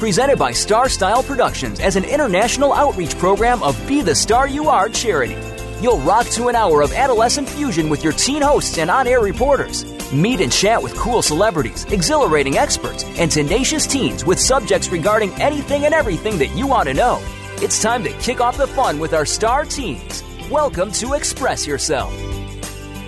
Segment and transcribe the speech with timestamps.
[0.00, 4.70] Presented by Star Style Productions as an international outreach program of Be the Star You
[4.70, 5.36] Are charity.
[5.82, 9.20] You'll rock to an hour of adolescent fusion with your teen hosts and on air
[9.20, 9.84] reporters.
[10.10, 15.84] Meet and chat with cool celebrities, exhilarating experts, and tenacious teens with subjects regarding anything
[15.84, 17.22] and everything that you want to know.
[17.56, 20.22] It's time to kick off the fun with our star teens.
[20.50, 22.10] Welcome to Express Yourself.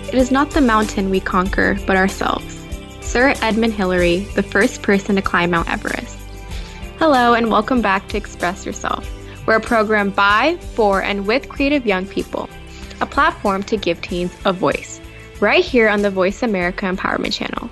[0.09, 2.55] It is not the mountain we conquer, but ourselves.
[3.01, 6.22] Sir Edmund Hillary, the first person to climb Mount Everest.
[7.05, 9.05] Hello, and welcome back to Express Yourself.
[9.45, 12.47] We're a program by, for, and with creative young people,
[13.01, 15.01] a platform to give teens a voice,
[15.41, 17.69] right here on the Voice America Empowerment Channel.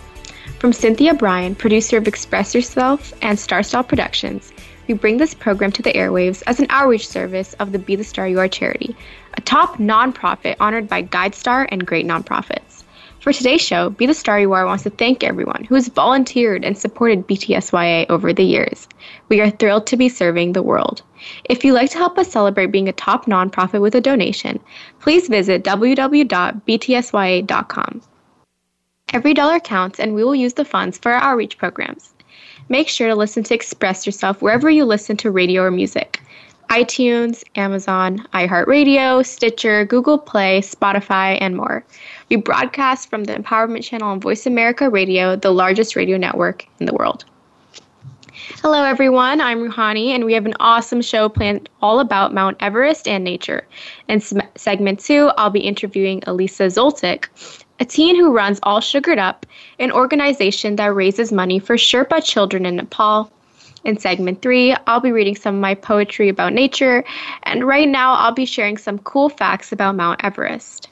[0.60, 4.52] From Cynthia Bryan, producer of Express Yourself and Star Style Productions,
[4.90, 8.04] we bring this program to the airwaves as an outreach service of the Be the
[8.04, 8.94] Star You Are charity,
[9.36, 12.71] a top nonprofit honored by GuideStar and great nonprofits.
[13.22, 16.66] For today's show, Be the Star You Are wants to thank everyone who has volunteered
[16.66, 18.88] and supported BTSYA over the years.
[19.30, 21.04] We are thrilled to be serving the world.
[21.46, 24.60] If you'd like to help us celebrate being a top nonprofit with a donation,
[25.02, 26.32] please visit www.btsya.com.
[29.14, 32.16] Every dollar counts, and we will use the funds for our outreach programs.
[32.70, 36.01] Make sure to listen to Express Yourself wherever you listen to radio or music
[36.72, 41.84] iTunes, Amazon, iHeartRadio, Stitcher, Google Play, Spotify, and more.
[42.30, 46.86] We broadcast from the Empowerment Channel on Voice America Radio, the largest radio network in
[46.86, 47.26] the world.
[48.62, 49.42] Hello, everyone.
[49.42, 53.68] I'm Ruhani, and we have an awesome show planned all about Mount Everest and nature.
[54.08, 54.22] In
[54.56, 57.28] segment two, I'll be interviewing Elisa Zoltik,
[57.82, 59.46] a teen who runs All Sugared Up,
[59.80, 63.30] an organization that raises money for Sherpa children in Nepal.
[63.84, 67.04] In segment three, I'll be reading some of my poetry about nature,
[67.44, 70.90] and right now I'll be sharing some cool facts about Mount Everest.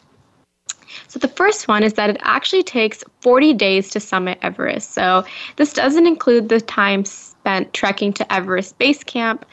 [1.07, 4.93] So, the first one is that it actually takes 40 days to summit Everest.
[4.93, 5.23] So,
[5.57, 7.05] this doesn't include the time
[7.49, 9.43] spent trekking to Everest Base Camp,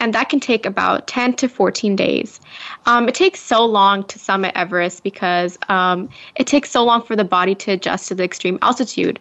[0.00, 2.40] and that can take about 10 to 14 days.
[2.86, 7.14] Um, it takes so long to summit Everest because um, it takes so long for
[7.14, 9.20] the body to adjust to the extreme altitude.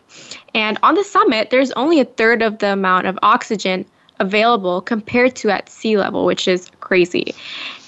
[0.56, 3.86] And on the summit, there's only a third of the amount of oxygen
[4.20, 7.36] available compared to at sea level, which is crazy.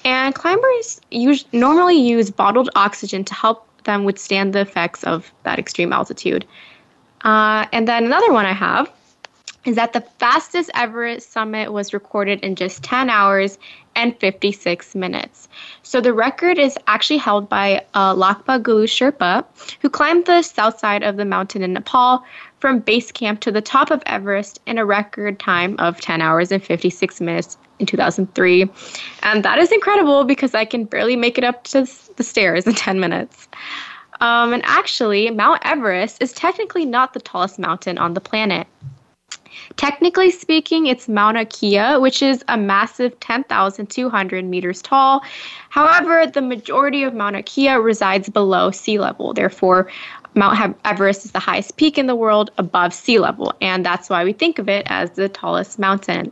[0.04, 5.58] And climbers use, normally use bottled oxygen to help them withstand the effects of that
[5.58, 6.46] extreme altitude.
[7.24, 8.92] Uh, and then another one I have
[9.66, 13.58] is that the fastest Everest summit was recorded in just 10 hours
[13.96, 15.48] and 56 minutes.
[15.84, 19.46] So the record is actually held by uh, Lakpa Gelu Sherpa,
[19.82, 22.24] who climbed the south side of the mountain in Nepal
[22.60, 26.52] from base camp to the top of Everest in a record time of 10 hours
[26.52, 28.70] and 56 minutes in 2003.
[29.24, 32.74] And that is incredible because I can barely make it up to the stairs in
[32.74, 33.48] 10 minutes.
[34.22, 38.68] Um, and actually, Mount Everest is technically not the tallest mountain on the planet.
[39.78, 45.24] Technically speaking, it's Mauna Kea, which is a massive 10,200 meters tall.
[45.70, 49.34] However, the majority of Mauna Kea resides below sea level.
[49.34, 49.92] Therefore,
[50.34, 54.24] Mount Everest is the highest peak in the world above sea level, and that's why
[54.24, 56.32] we think of it as the tallest mountain.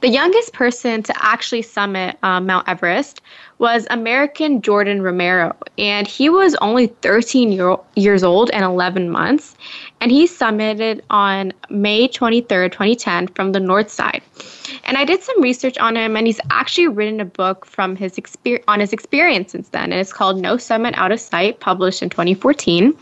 [0.00, 3.20] The youngest person to actually summit uh, Mount Everest
[3.58, 9.56] was American Jordan Romero, and he was only 13 year, years old and 11 months,
[10.00, 14.22] and he summited on May 23rd, 2010, from the north side.
[14.84, 18.14] And I did some research on him, and he's actually written a book from his
[18.14, 22.02] exper- on his experience since then, and it's called No Summit Out of Sight, published
[22.02, 22.96] in 2014.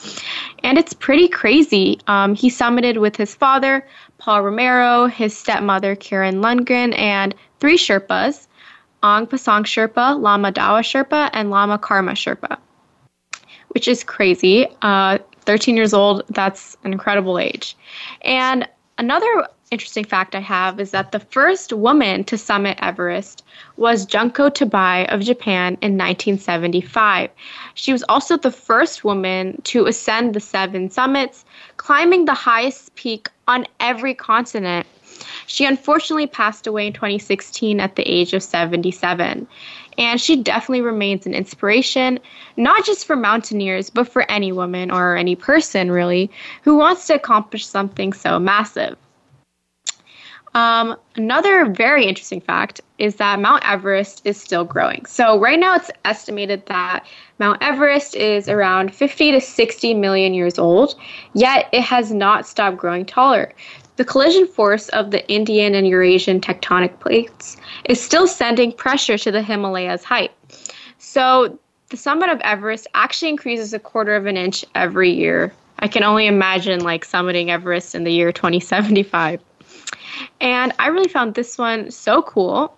[0.62, 2.00] And it's pretty crazy.
[2.06, 3.86] Um, he summited with his father,
[4.26, 8.48] Paul Romero, his stepmother, Karen Lundgren, and three Sherpas.
[9.04, 12.58] Ang Pasang Sherpa, Lama Dawa Sherpa, and Lama Karma Sherpa,
[13.68, 14.66] which is crazy.
[14.82, 17.76] Uh, 13 years old, that's an incredible age.
[18.22, 18.68] And
[18.98, 23.44] another interesting fact I have is that the first woman to summit Everest
[23.76, 27.30] was Junko Tabei of Japan in 1975.
[27.74, 31.44] She was also the first woman to ascend the seven summits,
[31.76, 34.86] climbing the highest peak on every continent
[35.46, 39.46] she unfortunately passed away in 2016 at the age of 77.
[39.98, 42.20] And she definitely remains an inspiration,
[42.56, 46.30] not just for mountaineers, but for any woman or any person, really,
[46.62, 48.96] who wants to accomplish something so massive.
[50.56, 55.04] Um, another very interesting fact is that Mount Everest is still growing.
[55.04, 57.04] So, right now it's estimated that
[57.38, 60.94] Mount Everest is around 50 to 60 million years old,
[61.34, 63.52] yet it has not stopped growing taller.
[63.96, 69.30] The collision force of the Indian and Eurasian tectonic plates is still sending pressure to
[69.30, 70.32] the Himalayas' height.
[70.96, 71.58] So,
[71.90, 75.52] the summit of Everest actually increases a quarter of an inch every year.
[75.80, 79.38] I can only imagine like summiting Everest in the year 2075.
[80.40, 82.76] And I really found this one so cool.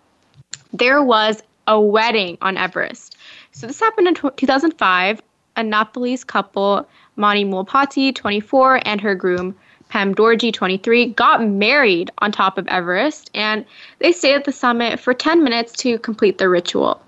[0.73, 3.17] There was a wedding on Everest.
[3.53, 5.23] So this happened in 2005.
[5.57, 9.57] A Nepalese couple, Mani Mulepati, 24, and her groom,
[9.89, 13.65] Pem Dorji, 23, got married on top of Everest, and
[13.99, 17.03] they stayed at the summit for 10 minutes to complete the ritual.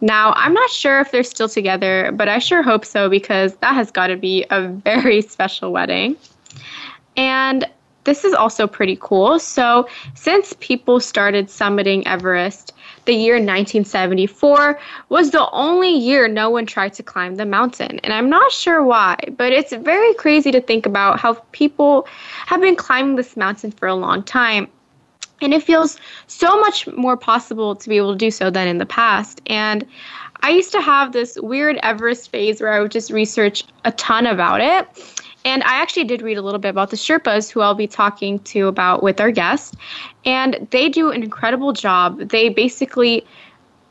[0.00, 3.74] Now, I'm not sure if they're still together, but I sure hope so because that
[3.74, 6.16] has got to be a very special wedding.
[7.16, 7.68] And
[8.04, 9.38] this is also pretty cool.
[9.38, 12.72] So, since people started summiting Everest,
[13.04, 17.98] the year 1974 was the only year no one tried to climb the mountain.
[18.00, 22.06] And I'm not sure why, but it's very crazy to think about how people
[22.46, 24.68] have been climbing this mountain for a long time.
[25.42, 28.78] And it feels so much more possible to be able to do so than in
[28.78, 29.40] the past.
[29.46, 29.86] And
[30.42, 34.26] I used to have this weird Everest phase where I would just research a ton
[34.26, 35.19] about it.
[35.44, 38.38] And I actually did read a little bit about the Sherpas, who I'll be talking
[38.40, 39.74] to about with our guest.
[40.24, 42.28] And they do an incredible job.
[42.28, 43.24] They basically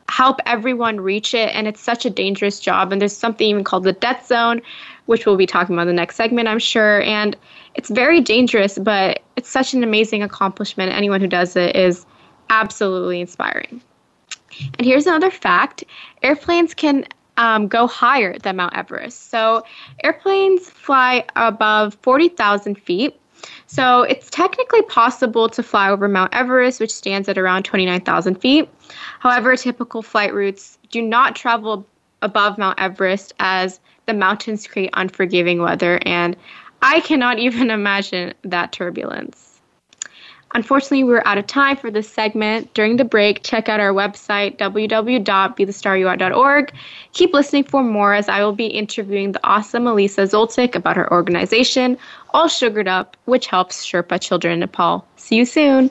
[0.08, 2.92] help everyone reach it, and it's such a dangerous job.
[2.92, 4.60] And there's something even called the death zone,
[5.06, 7.02] which we'll be talking about in the next segment, I'm sure.
[7.02, 7.36] And
[7.74, 10.92] it's very dangerous, but it's such an amazing accomplishment.
[10.92, 12.06] Anyone who does it is
[12.48, 13.80] absolutely inspiring.
[14.78, 15.84] And here's another fact
[16.22, 19.30] airplanes can um, go higher than Mount Everest.
[19.30, 19.62] So
[20.04, 23.18] airplanes fly above 40,000 feet.
[23.66, 28.68] So it's technically possible to fly over Mount Everest, which stands at around 29,000 feet.
[29.20, 31.86] However, typical flight routes do not travel
[32.22, 36.36] above Mount Everest as the mountains create unforgiving weather, and
[36.82, 39.49] I cannot even imagine that turbulence.
[40.52, 42.74] Unfortunately, we're out of time for this segment.
[42.74, 46.72] During the break, check out our website, www.bethestaryouare.org.
[47.12, 51.12] Keep listening for more as I will be interviewing the awesome Elisa Zoltik about her
[51.12, 51.96] organization,
[52.30, 55.06] All Sugared Up, which helps Sherpa children in Nepal.
[55.16, 55.90] See you soon.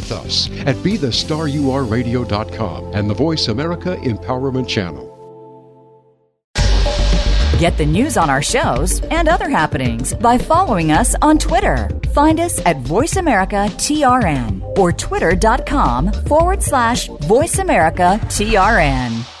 [0.09, 5.09] us at BeTheStarYouAreRadio.com and the Voice America Empowerment Channel.
[7.59, 11.87] Get the news on our shows and other happenings by following us on Twitter.
[12.11, 19.40] Find us at VoiceAmericaTRN or twitter.com forward slash VoiceAmericaTRN.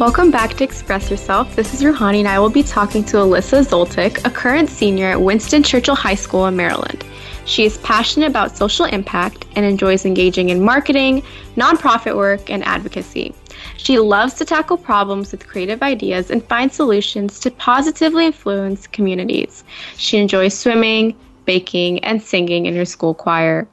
[0.00, 1.54] Welcome back to Express Yourself.
[1.54, 5.20] This is Ruhani, and I will be talking to Alyssa Zoltik, a current senior at
[5.20, 7.04] Winston Churchill High School in Maryland.
[7.44, 11.22] She is passionate about social impact and enjoys engaging in marketing,
[11.54, 13.36] nonprofit work, and advocacy.
[13.76, 19.62] She loves to tackle problems with creative ideas and find solutions to positively influence communities.
[19.96, 23.68] She enjoys swimming, baking, and singing in her school choir.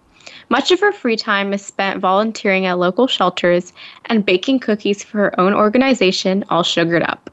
[0.51, 3.72] Much of her free time is spent volunteering at local shelters
[4.08, 7.29] and baking cookies for her own organization, All Sugared Up.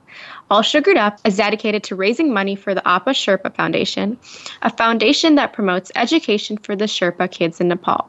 [0.52, 4.16] All Sugared Up is dedicated to raising money for the Apa Sherpa Foundation,
[4.62, 8.08] a foundation that promotes education for the Sherpa kids in Nepal.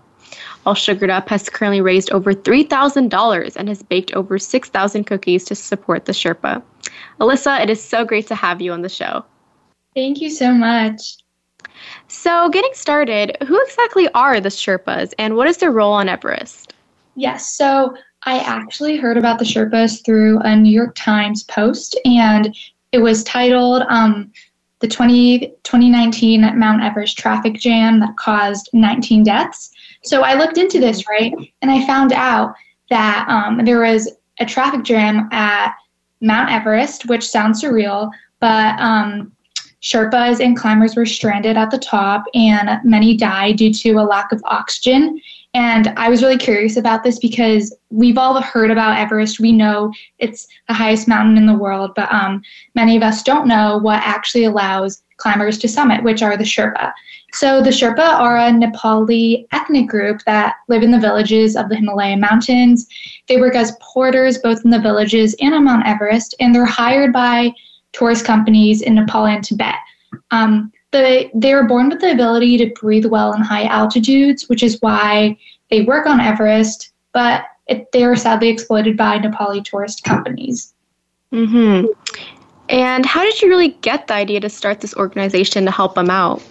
[0.68, 5.56] All Sugared Up has currently raised over $3,000 and has baked over 6,000 cookies to
[5.56, 6.62] support the Sherpa.
[7.20, 9.26] Alyssa, it is so great to have you on the show.
[9.96, 11.18] Thank you so much.
[12.08, 16.74] So, getting started, who exactly are the Sherpas and what is their role on Everest?
[17.16, 22.56] Yes, so I actually heard about the Sherpas through a New York Times post, and
[22.92, 24.32] it was titled um,
[24.80, 29.72] The 20, 2019 Mount Everest Traffic Jam That Caused 19 Deaths.
[30.04, 32.56] So, I looked into this, right, and I found out
[32.90, 35.76] that um, there was a traffic jam at
[36.22, 39.32] Mount Everest, which sounds surreal, but um,
[39.82, 44.32] Sherpas and climbers were stranded at the top, and many died due to a lack
[44.32, 45.22] of oxygen.
[45.54, 49.40] And I was really curious about this because we've all heard about Everest.
[49.40, 52.44] We know it's the highest mountain in the world, but um,
[52.76, 56.94] many of us don't know what actually allows climbers to summit, which are the Sherpa.
[57.34, 61.76] So the Sherpa are a Nepali ethnic group that live in the villages of the
[61.76, 62.88] Himalayan mountains.
[63.28, 67.14] They work as porters both in the villages and on Mount Everest, and they're hired
[67.14, 67.54] by
[67.94, 69.76] tourist companies in Nepal and Tibet.
[70.32, 74.64] Um, the, they were born with the ability to breathe well in high altitudes, which
[74.64, 75.38] is why
[75.70, 80.74] they work on Everest, but it, they are sadly exploited by Nepali tourist companies.
[81.32, 81.88] Mm-hmm.
[82.70, 86.10] And how did you really get the idea to start this organization to help them
[86.10, 86.42] out?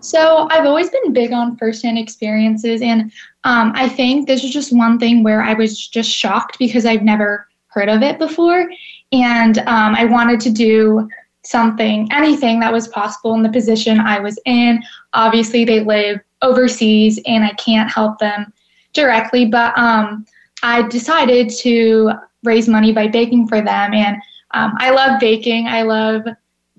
[0.00, 3.12] So I've always been big on firsthand experiences, and
[3.44, 7.02] um, I think this is just one thing where I was just shocked because I've
[7.02, 8.70] never heard of it before,
[9.12, 11.08] and um, I wanted to do
[11.42, 14.82] something, anything that was possible in the position I was in.
[15.14, 18.52] Obviously, they live overseas, and I can't help them
[18.92, 20.26] directly, but um,
[20.62, 22.12] I decided to
[22.42, 24.16] raise money by baking for them, and
[24.52, 25.66] um, I love baking.
[25.68, 26.22] I love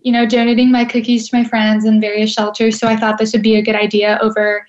[0.02, 2.80] you know, donating my cookies to my friends in various shelters.
[2.80, 4.66] So I thought this would be a good idea over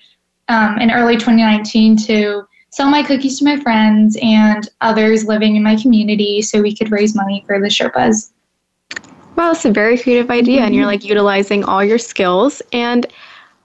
[0.49, 5.63] um, in early 2019 to sell my cookies to my friends and others living in
[5.63, 8.31] my community so we could raise money for the Sherpas.
[9.35, 10.65] Wow, it's a very creative idea, mm-hmm.
[10.67, 12.61] and you're like utilizing all your skills.
[12.73, 13.05] And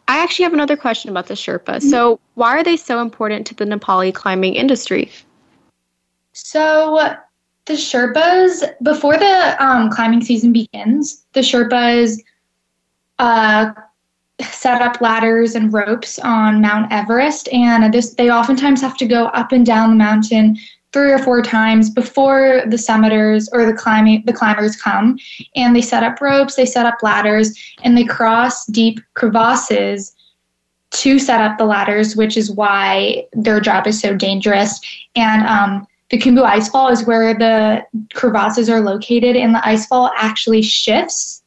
[0.09, 1.77] I actually have another question about the Sherpa.
[1.77, 1.89] Mm-hmm.
[1.89, 5.11] So, why are they so important to the Nepali climbing industry?
[6.33, 7.17] So,
[7.67, 12.21] the Sherpas, before the um, climbing season begins, the Sherpas
[13.19, 13.73] uh,
[14.43, 19.27] set up ladders and ropes on Mount Everest, and this they oftentimes have to go
[19.27, 20.59] up and down the mountain
[20.93, 25.19] three or four times before the summiters or the climbing the climbers come.
[25.55, 30.15] And they set up ropes, they set up ladders, and they cross deep crevasses
[30.93, 34.81] to set up the ladders, which is why their job is so dangerous.
[35.17, 40.63] And um, the Khumbu Icefall is where the crevasses are located, and the icefall actually
[40.63, 41.43] shifts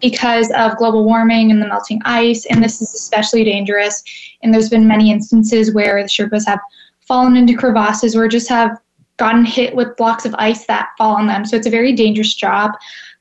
[0.00, 4.02] because of global warming and the melting ice, and this is especially dangerous.
[4.42, 6.60] And there's been many instances where the Sherpas have
[7.00, 8.78] fallen into crevasses or just have
[9.16, 11.44] gotten hit with blocks of ice that fall on them.
[11.44, 12.72] So it's a very dangerous job.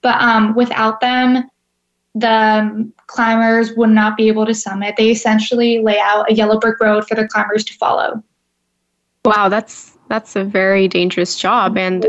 [0.01, 1.49] But um, without them,
[2.15, 4.95] the climbers would not be able to summit.
[4.97, 8.23] They essentially lay out a yellow brick road for the climbers to follow.
[9.25, 11.77] Wow, that's that's a very dangerous job.
[11.77, 12.05] And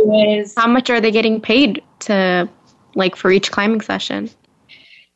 [0.57, 2.49] how much are they getting paid to
[2.95, 4.31] like for each climbing session?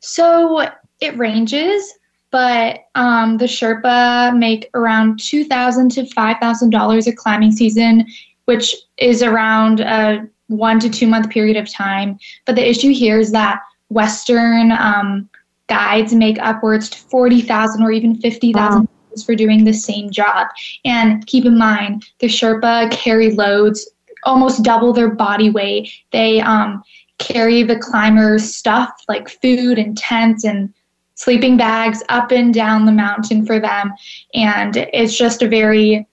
[0.04, 0.68] So
[1.00, 1.94] it ranges,
[2.30, 8.06] but um, the Sherpa make around two thousand to five thousand dollars a climbing season,
[8.44, 12.18] which is around a one to two month period of time.
[12.44, 15.28] But the issue here is that Western um,
[15.68, 19.22] guides make upwards to forty thousand or even fifty thousand wow.
[19.24, 20.48] for doing the same job.
[20.84, 23.88] And keep in mind, the Sherpa carry loads
[24.24, 25.90] almost double their body weight.
[26.12, 26.82] They um,
[27.18, 30.72] carry the climbers' stuff like food and tents and
[31.14, 33.92] sleeping bags up and down the mountain for them.
[34.34, 36.06] And it's just a very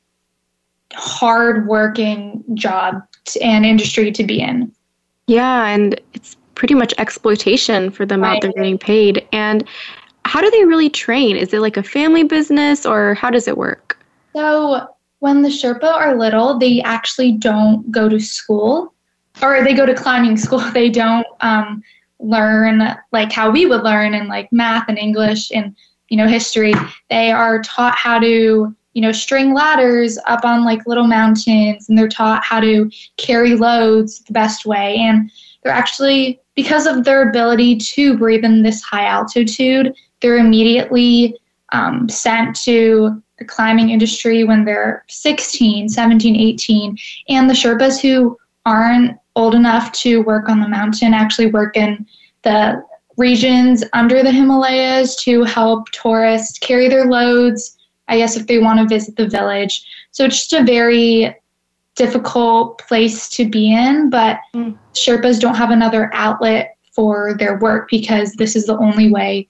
[0.93, 3.01] hard working job
[3.41, 4.71] and industry to be in.
[5.27, 8.41] Yeah, and it's pretty much exploitation for the amount right.
[8.41, 9.27] they're getting paid.
[9.31, 9.67] And
[10.25, 11.35] how do they really train?
[11.35, 13.97] Is it like a family business or how does it work?
[14.33, 14.87] So,
[15.19, 18.93] when the Sherpa are little, they actually don't go to school
[19.41, 20.59] or they go to climbing school.
[20.73, 21.83] They don't um,
[22.19, 25.75] learn like how we would learn in like math and English and
[26.09, 26.73] you know history.
[27.09, 31.97] They are taught how to you know string ladders up on like little mountains, and
[31.97, 34.97] they're taught how to carry loads the best way.
[34.97, 35.31] And
[35.63, 41.37] they're actually because of their ability to breathe in this high altitude, they're immediately
[41.71, 46.97] um, sent to the climbing industry when they're 16, 17, 18,
[47.29, 52.05] and the Sherpas who aren't old enough to work on the mountain actually work in
[52.43, 52.83] the
[53.17, 58.79] regions under the Himalayas to help tourists carry their loads, I guess, if they want
[58.79, 59.85] to visit the village.
[60.11, 61.35] So it's just a very
[61.95, 64.77] difficult place to be in, but mm.
[64.93, 69.47] Sherpas don't have another outlet for their work because this is the only way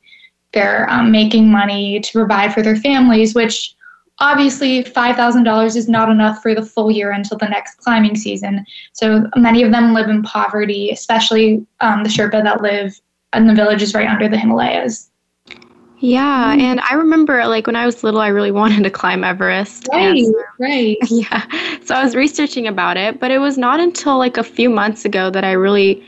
[0.54, 3.76] they're um, making money to provide for their families, which
[4.22, 8.66] obviously $5,000 is not enough for the full year until the next climbing season.
[8.94, 13.02] So many of them live in poverty, especially um, the Sherpa that live
[13.34, 15.10] in the villages right under the Himalayas.
[16.00, 19.90] Yeah, and I remember like when I was little, I really wanted to climb Everest.
[19.92, 20.24] Right,
[20.60, 20.98] right.
[21.10, 21.44] Yeah,
[21.84, 25.04] so I was researching about it, but it was not until like a few months
[25.04, 26.04] ago that I really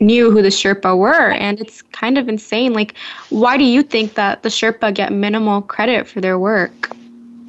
[0.00, 2.72] knew who the Sherpa were, and it's kind of insane.
[2.72, 2.96] Like,
[3.30, 6.90] why do you think that the Sherpa get minimal credit for their work?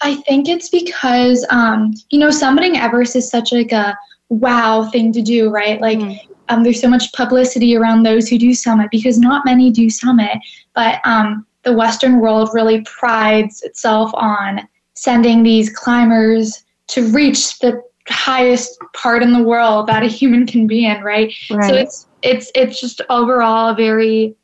[0.02, 3.98] I think it's because, um, you know, summiting Everest is such like a
[4.30, 5.80] wow thing to do, right?
[5.80, 6.20] Like, mm.
[6.50, 10.38] um, there's so much publicity around those who do summit because not many do summit,
[10.74, 17.82] but um, the Western world really prides itself on sending these climbers to reach the
[18.08, 21.34] highest part in the world that a human can be in, right?
[21.52, 21.70] right.
[21.70, 24.36] So it's it's it's just overall a very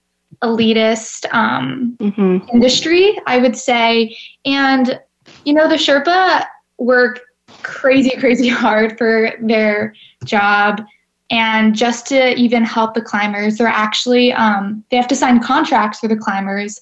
[0.41, 2.48] elitist um, mm-hmm.
[2.53, 5.00] industry, I would say, and
[5.46, 6.46] you know, the Sherpa
[6.78, 7.22] work
[7.64, 9.94] crazy, crazy hard for their
[10.26, 10.82] job.
[11.30, 16.00] And just to even help the climbers, they're actually um, they have to sign contracts
[16.00, 16.80] for the climbers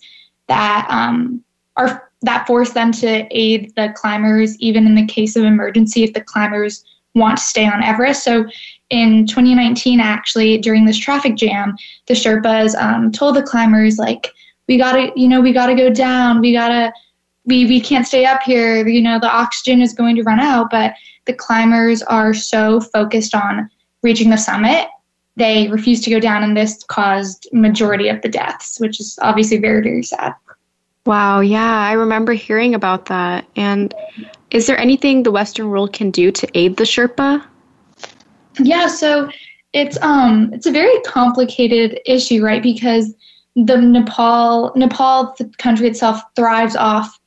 [0.48, 1.44] that um,
[1.78, 6.14] are that force them to aid the climbers, even in the case of emergency, if
[6.14, 6.84] the climbers
[7.16, 8.24] want to stay on Everest.
[8.24, 8.46] So
[8.90, 11.76] in 2019, actually, during this traffic jam,
[12.08, 14.34] the Sherpas um, told the climbers like,
[14.68, 16.42] "We gotta, you know, we gotta go down.
[16.42, 16.92] We gotta
[17.50, 20.70] we, we can't stay up here, you know, the oxygen is going to run out,
[20.70, 20.94] but
[21.26, 23.70] the climbers are so focused on
[24.04, 24.88] reaching the summit,
[25.36, 29.58] they refuse to go down, and this caused majority of the deaths, which is obviously
[29.58, 30.34] very, very sad.
[31.06, 33.46] Wow, yeah, I remember hearing about that.
[33.56, 33.94] And
[34.52, 37.44] is there anything the Western world can do to aid the Sherpa?
[38.60, 39.30] Yeah, so
[39.74, 42.62] it's um it's a very complicated issue, right?
[42.62, 43.14] Because
[43.56, 47.19] the Nepal Nepal the country itself thrives off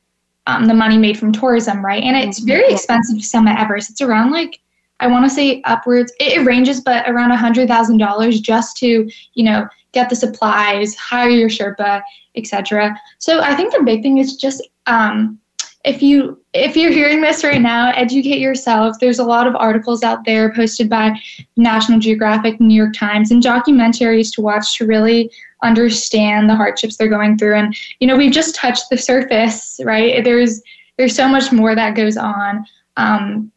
[0.47, 2.03] um, the money made from tourism, right?
[2.03, 3.89] And it's very expensive to summit Everest.
[3.89, 4.59] It's around like
[4.99, 6.11] I want to say upwards.
[6.19, 10.15] It, it ranges, but around a hundred thousand dollars just to you know get the
[10.15, 12.01] supplies, hire your Sherpa,
[12.35, 12.99] etc.
[13.19, 15.39] So I think the big thing is just um,
[15.83, 18.97] if you if you're hearing this right now, educate yourself.
[18.99, 21.19] There's a lot of articles out there posted by
[21.57, 25.31] National Geographic, New York Times, and documentaries to watch to really
[25.63, 27.55] understand the hardships they're going through.
[27.55, 30.23] And you know, we've just touched the surface, right?
[30.23, 30.61] There's
[30.97, 32.65] there's so much more that goes on.
[32.95, 33.51] Um,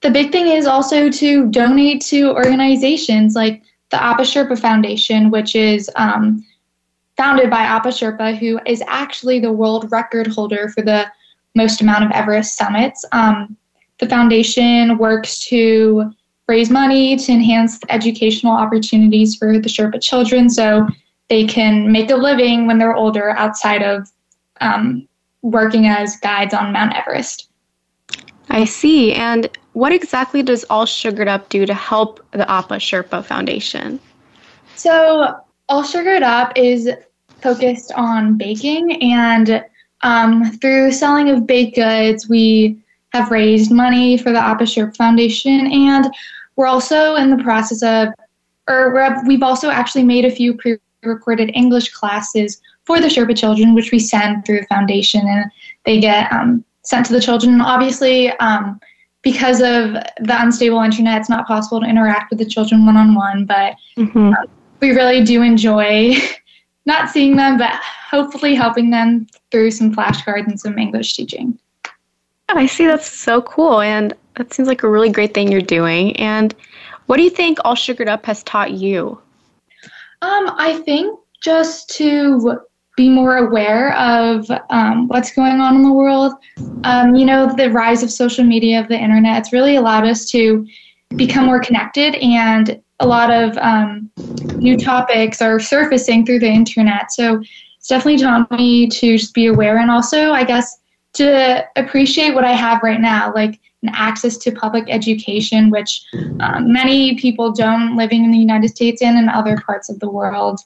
[0.00, 5.56] the big thing is also to donate to organizations like the Apa Sherpa Foundation, which
[5.56, 6.44] is um,
[7.18, 11.10] founded by Apa Sherpa, who is actually the world record holder for the
[11.54, 13.04] most amount of Everest summits.
[13.12, 13.56] Um,
[13.98, 16.14] the foundation works to
[16.46, 20.86] raise money to enhance educational opportunities for the Sherpa children so
[21.28, 24.08] they can make a living when they're older outside of
[24.60, 25.06] um,
[25.42, 27.50] working as guides on Mount Everest.
[28.48, 29.12] I see.
[29.12, 34.00] And what exactly does All Sugared Up do to help the Apa Sherpa Foundation?
[34.76, 35.36] So,
[35.68, 36.88] All Sugared Up is
[37.40, 39.64] focused on baking, and
[40.02, 42.78] um, through selling of baked goods, we
[43.12, 46.08] have raised money for the Apa Sherpa Foundation, and
[46.56, 48.08] we're also in the process of,
[48.68, 53.74] or we've also actually made a few pre recorded English classes for the Sherpa children,
[53.74, 55.50] which we send through the foundation and
[55.84, 57.60] they get um, sent to the children.
[57.60, 58.80] Obviously, um,
[59.22, 63.14] because of the unstable internet, it's not possible to interact with the children one on
[63.14, 64.32] one, but mm-hmm.
[64.32, 64.46] uh,
[64.80, 66.14] we really do enjoy
[66.88, 67.70] not seeing them, but
[68.10, 71.56] hopefully helping them through some flashcards and some English teaching.
[72.48, 72.86] I see.
[72.86, 73.80] That's so cool.
[73.80, 76.16] And that seems like a really great thing you're doing.
[76.16, 76.54] And
[77.06, 79.20] what do you think All Sugared Up has taught you?
[80.22, 82.58] Um, I think just to
[82.96, 86.32] be more aware of um, what's going on in the world.
[86.82, 90.28] Um, you know, the rise of social media, of the internet, it's really allowed us
[90.30, 90.66] to
[91.14, 94.10] become more connected and a lot of um,
[94.56, 97.12] new topics are surfacing through the internet.
[97.12, 97.40] So
[97.76, 100.80] it's definitely taught me to just be aware and also, I guess,
[101.14, 106.04] to appreciate what I have right now, like an access to public education, which
[106.40, 110.10] um, many people don't living in the United States and in other parts of the
[110.10, 110.60] world.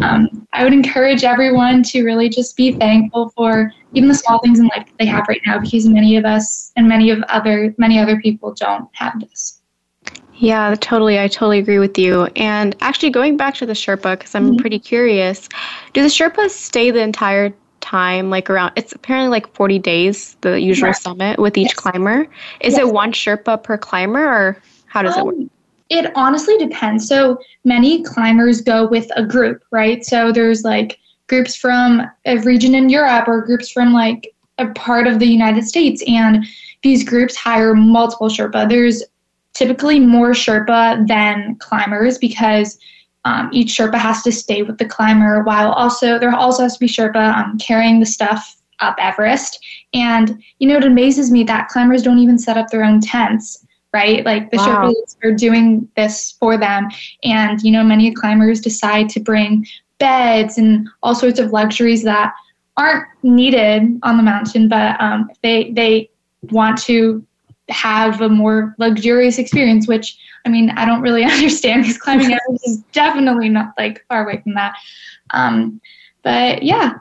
[0.00, 4.58] Um, I would encourage everyone to really just be thankful for even the small things
[4.58, 7.74] in life that they have right now, because many of us and many of other
[7.76, 9.60] many other people don't have this.
[10.36, 11.18] Yeah, totally.
[11.20, 12.24] I totally agree with you.
[12.36, 14.56] And actually, going back to the Sherpa, because I'm mm-hmm.
[14.56, 15.48] pretty curious,
[15.92, 20.60] do the Sherpas stay the entire time, like around, it's apparently like 40 days, the
[20.60, 21.74] usual summit with each yes.
[21.74, 22.26] climber?
[22.60, 22.80] Is yes.
[22.80, 25.50] it one Sherpa per climber, or how does um, it work?
[25.90, 27.06] It honestly depends.
[27.06, 30.04] So many climbers go with a group, right?
[30.04, 35.06] So there's like groups from a region in Europe or groups from like a part
[35.06, 36.02] of the United States.
[36.08, 36.44] And
[36.82, 38.68] these groups hire multiple Sherpa.
[38.68, 39.02] There's
[39.54, 42.78] typically more Sherpa than climbers because
[43.24, 46.80] um, each Sherpa has to stay with the climber while also there also has to
[46.80, 49.64] be Sherpa um, carrying the stuff up Everest.
[49.94, 53.64] And you know, it amazes me that climbers don't even set up their own tents,
[53.92, 54.24] right?
[54.24, 54.92] Like the wow.
[54.92, 56.88] Sherpas are doing this for them.
[57.22, 59.66] And you know, many climbers decide to bring
[59.98, 62.34] beds and all sorts of luxuries that
[62.76, 66.10] aren't needed on the mountain, but um, they they
[66.50, 67.24] want to
[67.68, 72.68] have a more luxurious experience, which I mean, I don't really understand because climbing Everest
[72.68, 74.74] is definitely not like far away from that.
[75.30, 75.80] Um,
[76.22, 76.94] but yeah.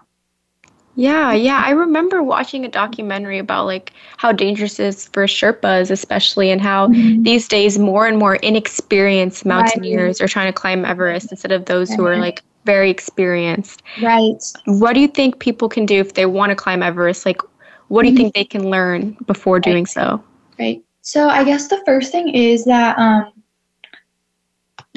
[0.96, 1.64] Yeah, yeah.
[1.66, 6.62] I remember watching a documentary about like how dangerous it is for Sherpas, especially, and
[6.62, 7.24] how mm-hmm.
[7.24, 10.26] these days more and more inexperienced mountaineers right.
[10.26, 13.82] are trying to climb Everest instead of those who are like very experienced.
[14.04, 14.36] Right.
[14.66, 17.26] What do you think people can do if they want to climb Everest?
[17.26, 17.42] Like,
[17.88, 18.24] what do you mm-hmm.
[18.24, 19.64] think they can learn before right.
[19.64, 20.24] doing so?
[20.60, 20.84] Right.
[21.02, 23.34] So I guess the first thing is that um,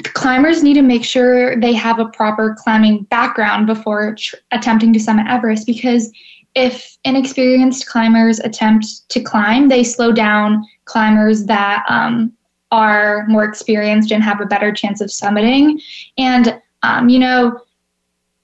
[0.03, 4.99] climbers need to make sure they have a proper climbing background before tr- attempting to
[4.99, 6.11] summit Everest because
[6.55, 12.33] if inexperienced climbers attempt to climb, they slow down climbers that um,
[12.71, 15.79] are more experienced and have a better chance of summiting.
[16.17, 17.59] And, um, you know,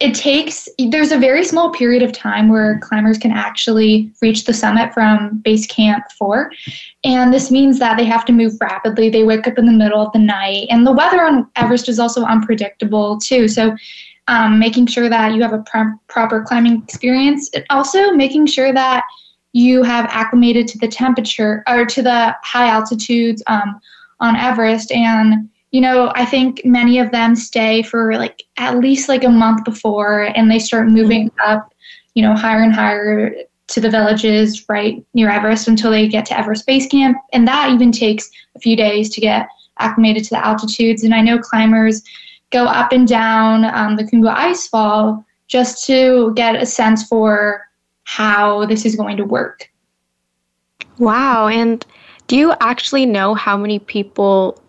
[0.04, 4.54] it takes there's a very small period of time where climbers can actually reach the
[4.54, 6.52] summit from base camp 4
[7.06, 9.10] and this means that they have to move rapidly.
[9.10, 10.68] They wake up in the middle of the night.
[10.70, 13.48] And the weather on everest is also unpredictable too.
[13.48, 13.76] So
[14.28, 18.74] um, making sure that you have a pro- proper climbing experience and also making sure
[18.74, 19.04] that
[19.52, 23.80] you have acclimated to the temperature or to the high altitudes um,
[24.20, 24.92] on everest.
[24.92, 29.30] And you know, I think many of them stay for like at least like a
[29.30, 31.52] month before and they start moving mm-hmm.
[31.52, 31.74] up,
[32.14, 33.34] you know, higher and higher
[33.68, 37.18] to the villages right near Everest until they get to Everest Base Camp.
[37.34, 39.48] And that even takes a few days to get
[39.80, 41.04] acclimated to the altitudes.
[41.04, 42.04] And I know climbers
[42.52, 47.66] go up and down um, the Khumbu Icefall just to get a sense for
[48.04, 49.72] how this is going to work.
[51.00, 51.48] Wow.
[51.48, 51.84] And
[52.28, 54.62] do you actually know how many people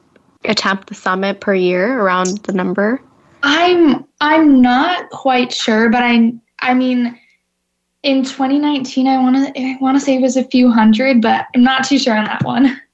[0.45, 3.01] attempt the summit per year around the number?
[3.43, 7.19] I'm I'm not quite sure, but I I mean
[8.03, 11.47] in 2019 I want to I want to say it was a few hundred, but
[11.55, 12.81] I'm not too sure on that one.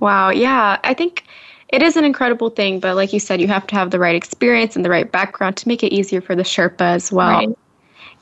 [0.00, 0.80] Wow, yeah.
[0.82, 1.22] I think
[1.68, 4.16] it is an incredible thing, but like you said, you have to have the right
[4.16, 7.30] experience and the right background to make it easier for the Sherpa as well.
[7.30, 7.48] Right.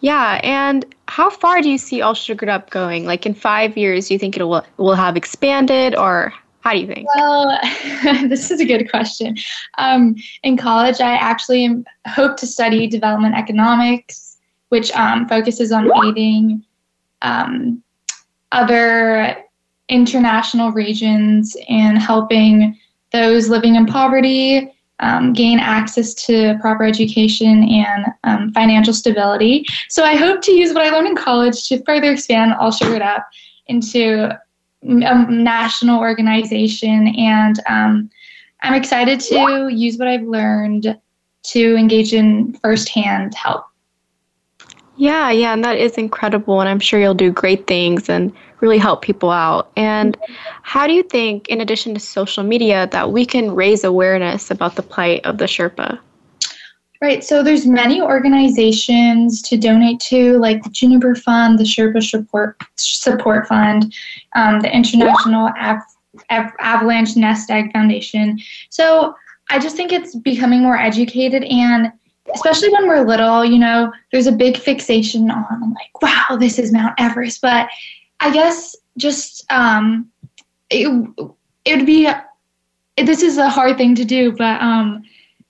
[0.01, 3.07] Yeah, and how far do you see All Sugared Up going?
[3.07, 6.79] Like in five years, do you think it will will have expanded, or how do
[6.79, 7.09] you think?
[7.15, 7.59] Well,
[8.29, 9.37] this is a good question.
[9.79, 16.65] Um, in college, I actually hope to study development economics, which um, focuses on aiding
[17.23, 17.83] um,
[18.53, 19.37] other
[19.89, 22.79] international regions and helping
[23.13, 29.65] those living in poverty um, gain access to proper education and um, financial stability.
[29.89, 32.71] So I hope to use what I learned in college to further expand I'll All
[32.71, 33.27] Sugared Up
[33.67, 34.39] into
[34.83, 38.11] a national organization, and um,
[38.63, 40.99] I'm excited to use what I've learned
[41.43, 43.65] to engage in firsthand help.
[44.97, 48.77] Yeah, yeah, and that is incredible, and I'm sure you'll do great things and really
[48.77, 49.71] help people out.
[49.77, 50.17] And
[50.63, 54.77] how do you think, in addition to social media, that we can raise awareness about
[54.77, 55.99] the plight of the Sherpa?
[57.01, 57.25] Right.
[57.25, 63.47] So there's many organizations to donate to, like the Juniper Fund, the Sherpa Support Support
[63.47, 63.95] Fund,
[64.37, 65.81] um, the International Av-
[66.31, 68.39] Av- Avalanche Nest Egg Foundation.
[68.69, 69.15] So
[69.49, 71.91] I just think it's becoming more educated and
[72.35, 76.71] especially when we're little, you know, there's a big fixation on like, wow, this is
[76.71, 77.41] Mount Everest.
[77.41, 77.69] But
[78.21, 80.11] I guess just um,
[80.69, 80.89] it,
[81.65, 82.11] it would be
[82.97, 85.03] this is a hard thing to do, but um,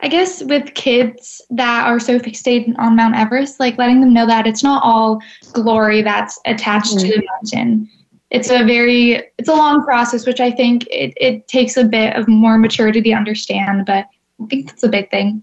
[0.03, 4.27] I guess with kids that are so fixated on Mount Everest, like letting them know
[4.27, 5.21] that it's not all
[5.53, 7.09] glory that's attached mm-hmm.
[7.09, 7.91] to the mountain.
[8.31, 12.17] It's a very it's a long process, which I think it, it takes a bit
[12.17, 14.07] of more maturity to understand, but
[14.43, 15.43] I think that's a big thing.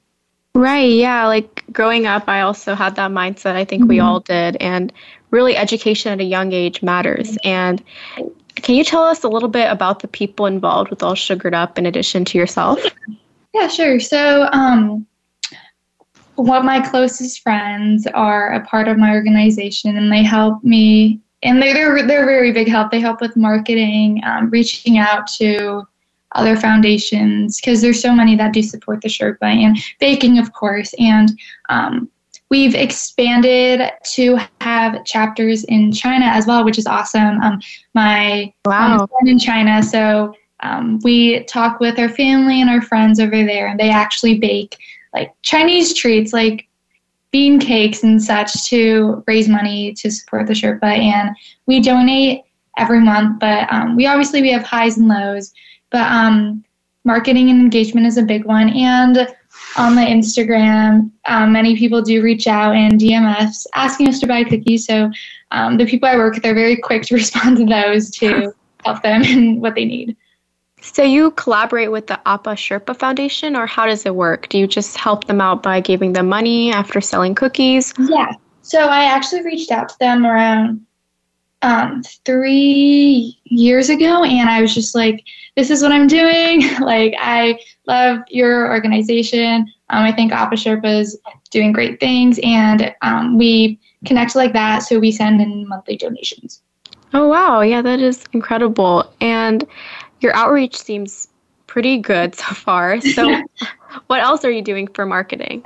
[0.56, 1.28] Right, yeah.
[1.28, 3.56] Like growing up, I also had that mindset.
[3.56, 3.90] I think mm-hmm.
[3.90, 4.58] we all did.
[4.60, 4.92] And
[5.30, 7.34] really, education at a young age matters.
[7.34, 7.48] Mm-hmm.
[7.48, 7.84] And
[8.56, 11.78] can you tell us a little bit about the people involved with All Sugared Up
[11.78, 12.80] in addition to yourself?
[13.54, 14.00] Yeah, sure.
[14.00, 15.08] So, um,
[16.38, 21.20] of my closest friends are a part of my organization, and they help me.
[21.44, 22.92] And they're they're, they're very big help.
[22.92, 25.88] They help with marketing, um, reaching out to
[26.34, 30.94] other foundations because there's so many that do support the Sherpa and baking, of course.
[31.00, 31.30] And
[31.70, 32.10] um,
[32.50, 37.42] we've expanded to have chapters in China as well, which is awesome.
[37.42, 37.62] Um,
[37.94, 39.00] my wow.
[39.00, 43.68] um, in China, so um, we talk with our family and our friends over there,
[43.68, 44.78] and they actually bake
[45.14, 46.68] like Chinese treats, like
[47.32, 50.84] bean cakes and such, to raise money to support the Sherpa.
[50.84, 52.44] And we donate
[52.78, 55.54] every month, but um, we obviously we have highs and lows.
[55.90, 56.64] But um,
[57.04, 59.28] marketing and engagement is a big one, and
[59.76, 64.28] on the Instagram, um, many people do reach out and DM us asking us to
[64.28, 64.86] buy cookies.
[64.86, 65.12] So
[65.52, 68.54] um, the people I work with are very quick to respond to those to
[68.86, 70.16] help them and what they need.
[70.94, 74.50] So you collaborate with the Apa Sherpa Foundation, or how does it work?
[74.50, 77.94] Do you just help them out by giving them money after selling cookies?
[78.00, 78.34] Yeah.
[78.62, 80.86] So I actually reached out to them around
[81.62, 85.24] um, three years ago, and I was just like,
[85.56, 86.64] "This is what I'm doing.
[86.82, 89.72] like, I love your organization.
[89.90, 91.20] Um, I think Apa Sherpa is
[91.50, 94.80] doing great things, and um, we connect like that.
[94.80, 96.62] So we send in monthly donations."
[97.14, 97.62] Oh wow!
[97.62, 99.10] Yeah, that is incredible.
[99.22, 99.66] And
[100.22, 101.28] your outreach seems
[101.68, 103.00] pretty good so far.
[103.02, 103.42] So,
[104.08, 105.66] what else are you doing for marketing?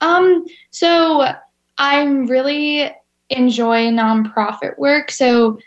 [0.00, 1.26] Um, so
[1.78, 2.90] I'm really
[3.30, 5.10] enjoy nonprofit work.
[5.10, 5.58] So,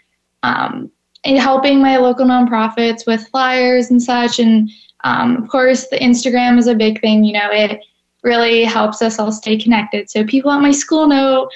[0.44, 0.92] um,
[1.26, 4.40] helping my local nonprofits with flyers and such.
[4.40, 4.70] And
[5.04, 7.24] um, of course, the Instagram is a big thing.
[7.24, 7.82] You know, it
[8.24, 10.10] really helps us all stay connected.
[10.10, 11.50] So people at my school know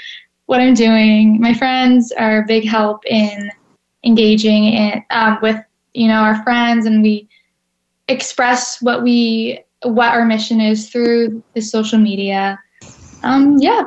[0.45, 1.39] what I'm doing.
[1.39, 3.51] My friends are a big help in
[4.03, 5.57] engaging in, um, with
[5.93, 7.27] you know our friends and we
[8.08, 12.60] express what we what our mission is through the social media
[13.23, 13.84] um yeah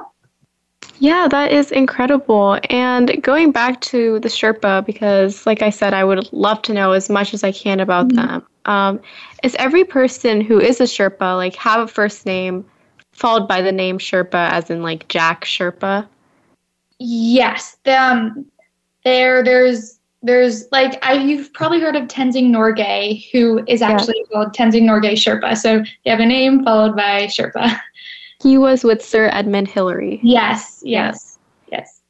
[0.98, 2.58] yeah, that is incredible.
[2.70, 6.92] And going back to the Sherpa, because like I said, I would love to know
[6.92, 8.26] as much as I can about mm-hmm.
[8.26, 8.46] them.
[8.64, 9.00] Um,
[9.42, 12.64] is every person who is a Sherpa like have a first name
[13.12, 16.06] followed by the name Sherpa, as in like Jack Sherpa?
[16.98, 17.76] Yes.
[17.86, 18.46] Um,
[19.04, 19.95] there, there's
[20.26, 24.34] there's like I you've probably heard of Tenzing Norgay, who is actually yeah.
[24.42, 25.56] called Tenzing Norgay Sherpa.
[25.56, 27.80] So you have a name followed by Sherpa.
[28.42, 30.20] He was with Sir Edmund Hillary.
[30.22, 31.38] Yes, yes,
[31.72, 32.02] yes.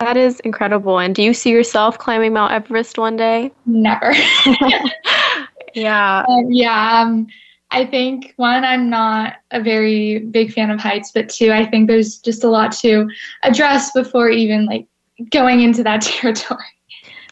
[0.00, 0.98] That is incredible.
[0.98, 3.52] And do you see yourself climbing Mount Everest one day?
[3.66, 4.12] Never.
[5.74, 6.24] yeah.
[6.28, 7.00] Um, yeah.
[7.00, 7.28] Um,
[7.70, 11.86] I think one, I'm not a very big fan of heights, but two, I think
[11.86, 13.08] there's just a lot to
[13.44, 14.86] address before even like
[15.30, 16.64] going into that territory.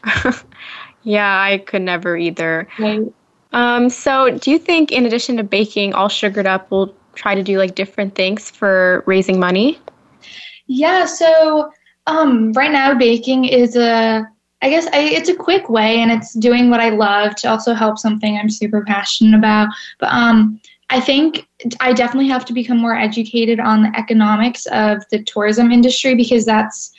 [1.03, 2.67] yeah, I could never either.
[2.77, 3.01] Right.
[3.51, 7.43] Um, so, do you think, in addition to baking all sugared up, we'll try to
[7.43, 9.79] do like different things for raising money?
[10.67, 11.05] Yeah.
[11.05, 11.71] So,
[12.07, 14.27] um, right now, baking is a
[14.61, 17.73] I guess I, it's a quick way, and it's doing what I love to also
[17.73, 19.69] help something I'm super passionate about.
[19.99, 20.59] But um,
[20.89, 21.47] I think
[21.79, 26.45] I definitely have to become more educated on the economics of the tourism industry because
[26.45, 26.91] that's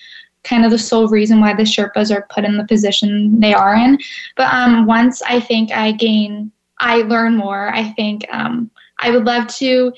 [0.44, 3.74] kind of the sole reason why the Sherpas are put in the position they are
[3.74, 3.98] in.
[4.36, 9.24] But um, once I think I gain, I learn more, I think um, I would
[9.24, 9.92] love to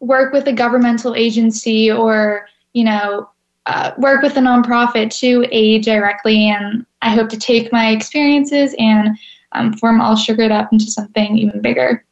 [0.00, 3.30] work with a governmental agency or, you know,
[3.66, 6.48] uh, work with a nonprofit to aid directly.
[6.48, 9.16] And I hope to take my experiences and
[9.52, 12.04] um, form All Sugared Up into something even bigger.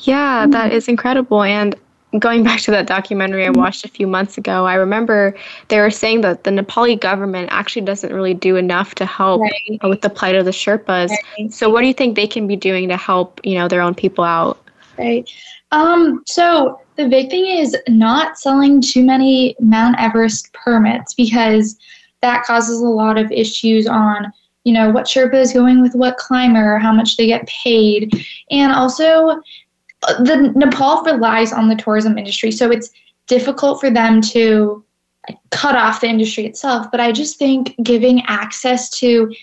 [0.00, 1.42] Yeah, that is incredible.
[1.42, 1.74] And
[2.18, 5.34] going back to that documentary I watched a few months ago, I remember
[5.68, 9.80] they were saying that the Nepali government actually doesn't really do enough to help right.
[9.82, 11.10] with the plight of the Sherpas.
[11.38, 11.52] Right.
[11.52, 13.94] So, what do you think they can be doing to help, you know, their own
[13.94, 14.58] people out?
[14.98, 15.28] Right.
[15.72, 21.76] Um, so the big thing is not selling too many Mount Everest permits because
[22.22, 24.32] that causes a lot of issues on
[24.64, 28.72] you know what Sherpa is going with what climber, how much they get paid, and
[28.72, 29.40] also
[30.18, 32.90] the Nepal relies on the tourism industry, so it's
[33.26, 34.84] difficult for them to
[35.50, 36.90] cut off the industry itself.
[36.90, 39.34] But I just think giving access to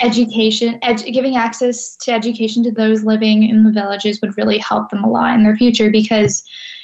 [0.00, 4.90] education, edu- giving access to education to those living in the villages would really help
[4.90, 6.42] them a lot in their future because,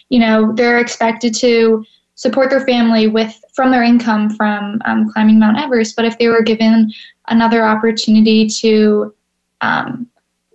[0.09, 5.39] you know, they're expected to support their family with from their income from um, climbing
[5.39, 5.97] Mount Everest.
[5.97, 6.93] But if they were given
[7.29, 9.15] another opportunity to
[9.61, 10.07] um,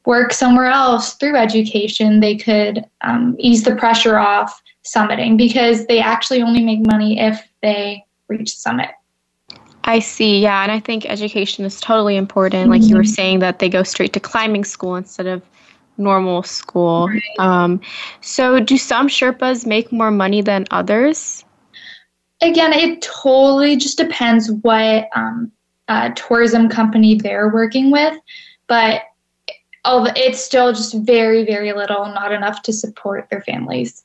[0.08, 6.00] work somewhere else through education, they could um, ease the pressure off summiting because they
[6.00, 8.89] actually only make money if they reach the summit.
[9.84, 12.70] I see, yeah, and I think education is totally important.
[12.70, 15.41] Like you were saying, that they go straight to climbing school instead of
[15.98, 17.08] normal school.
[17.10, 17.22] Right.
[17.39, 17.82] Um,
[18.22, 21.43] so, do some Sherpas make more money than others?
[22.41, 25.52] Again, it totally just depends what um,
[25.89, 28.17] uh, tourism company they're working with,
[28.67, 29.02] but
[29.88, 34.04] although it's still just very, very little, not enough to support their families.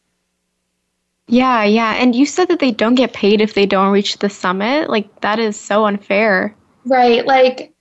[1.26, 1.94] Yeah, yeah.
[1.94, 4.88] And you said that they don't get paid if they don't reach the summit.
[4.88, 6.54] Like, that is so unfair.
[6.84, 7.26] Right.
[7.26, 7.72] Like,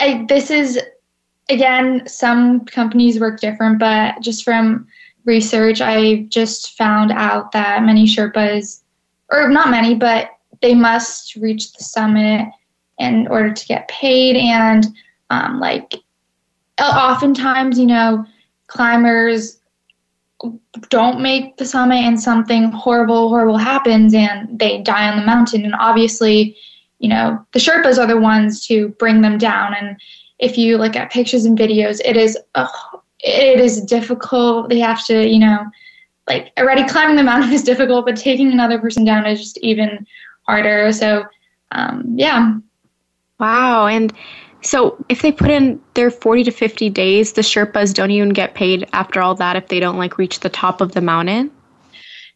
[0.00, 0.80] I, this is,
[1.48, 4.86] again, some companies work different, but just from
[5.24, 8.82] research, I just found out that many Sherpas,
[9.30, 10.30] or not many, but
[10.62, 12.48] they must reach the summit
[12.98, 14.36] in order to get paid.
[14.36, 14.86] And,
[15.28, 15.96] um, like,
[16.84, 18.24] oftentimes, you know,
[18.66, 19.58] climbers
[20.90, 25.64] don't make the summit and something horrible, horrible happens and they die on the mountain.
[25.64, 26.56] And obviously,
[26.98, 29.74] you know, the Sherpas are the ones to bring them down.
[29.74, 29.96] And
[30.38, 32.36] if you look at pictures and videos, it is
[33.20, 34.68] it is difficult.
[34.68, 35.66] They have to, you know,
[36.28, 40.06] like already climbing the mountain is difficult, but taking another person down is just even
[40.42, 40.92] harder.
[40.92, 41.24] So,
[41.72, 42.56] um, yeah.
[43.38, 43.86] Wow.
[43.86, 44.12] And
[44.66, 48.54] so if they put in their 40 to 50 days, the Sherpas don't even get
[48.54, 51.50] paid after all that if they don't like reach the top of the mountain?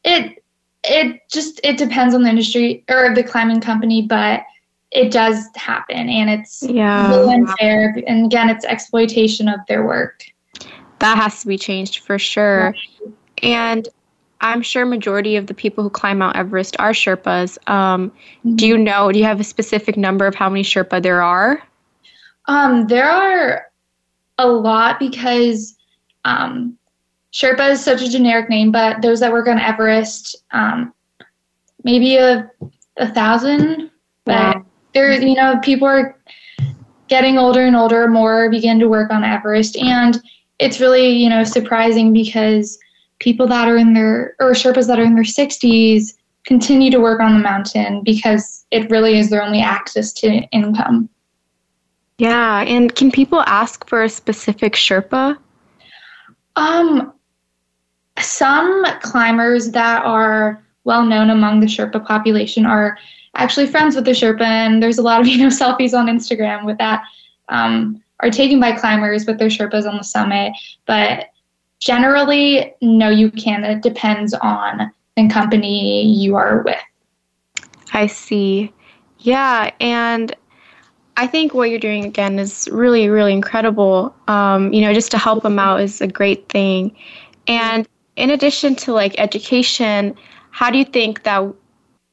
[0.05, 0.43] It
[0.85, 4.45] it just it depends on the industry or the climbing company, but
[4.91, 7.13] it does happen and it's Yeah.
[7.13, 10.25] unfair and again it's exploitation of their work.
[11.01, 12.75] That has to be changed for sure.
[13.43, 13.89] And
[14.41, 17.59] I'm sure majority of the people who climb Mount Everest are Sherpas.
[17.69, 18.11] Um,
[18.55, 19.13] Do you know?
[19.13, 21.63] Do you have a specific number of how many Sherpa there are?
[22.51, 23.71] Um, there are
[24.39, 25.77] a lot because
[26.25, 26.77] um,
[27.33, 30.93] Sherpa is such a generic name, but those that work on Everest, um,
[31.85, 32.51] maybe a,
[32.97, 33.93] a thousand.
[34.25, 34.67] But Wow.
[34.95, 36.19] there, you know, people are
[37.07, 40.21] getting older and older, more begin to work on Everest, and
[40.59, 42.77] it's really, you know, surprising because
[43.21, 47.21] people that are in their or Sherpas that are in their 60s continue to work
[47.21, 51.09] on the mountain because it really is their only access to income.
[52.21, 52.65] Yeah.
[52.65, 55.39] And can people ask for a specific Sherpa?
[56.55, 57.15] Um,
[58.19, 62.99] some climbers that are well known among the Sherpa population are
[63.37, 66.67] actually friends with the Sherpa, and there's a lot of you know selfies on Instagram
[66.67, 67.03] with that
[67.49, 70.53] um, are taken by climbers with their Sherpas on the summit.
[70.85, 71.31] But
[71.79, 73.65] generally, no, you can.
[73.65, 76.83] It depends on the company you are with.
[77.95, 78.75] I see.
[79.21, 80.37] Yeah, and
[81.17, 84.15] I think what you're doing again is really, really incredible.
[84.29, 86.97] Um, you know, just to help them out is a great thing.
[87.47, 90.15] And in addition to like education,
[90.51, 91.53] how do you think that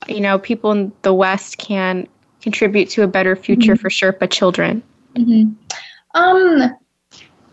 [0.07, 2.07] you know people in the West can
[2.41, 4.83] contribute to a better future for Sherpa children?
[5.15, 5.49] hmm
[6.13, 6.75] Um,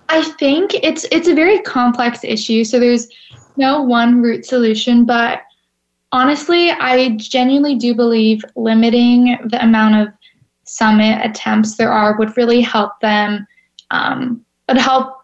[0.09, 2.65] I think it's it's a very complex issue.
[2.65, 3.09] So there's
[3.57, 5.43] no one root solution, but
[6.13, 10.15] honestly, I genuinely do believe limiting the amount of
[10.65, 13.47] summit attempts there are would really help them.
[13.91, 15.19] Um, would help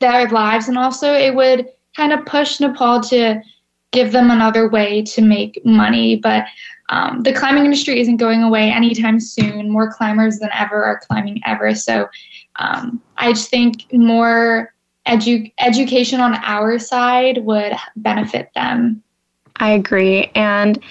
[0.00, 3.40] their lives, and also it would kind of push Nepal to
[3.90, 6.16] give them another way to make money.
[6.16, 6.44] But
[6.90, 9.70] um, the climbing industry isn't going away anytime soon.
[9.70, 12.08] More climbers than ever are climbing ever So
[12.56, 14.72] um, I just think more
[15.06, 19.02] edu- education on our side would benefit them.
[19.56, 20.30] I agree.
[20.34, 20.82] And,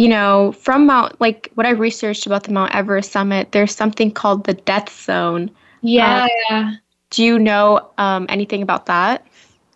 [0.00, 4.10] you know, from Mount, like what I researched about the Mount Everest summit, there's something
[4.10, 5.50] called the death zone.
[5.82, 6.26] Yeah.
[7.10, 9.26] Do you know um, anything about that?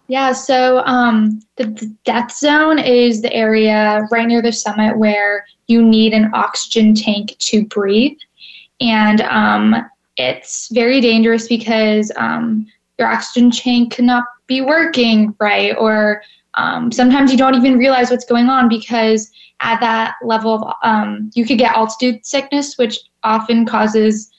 [0.09, 5.44] Yeah, so um, the, the death zone is the area right near the summit where
[5.66, 8.16] you need an oxygen tank to breathe.
[8.80, 9.76] And um,
[10.16, 12.66] it's very dangerous because um,
[12.98, 16.22] your oxygen tank cannot be working right, or
[16.57, 19.30] um, sometimes you don't even realize what's going on because
[19.61, 24.30] at that level of, um, you could get altitude sickness, which often causes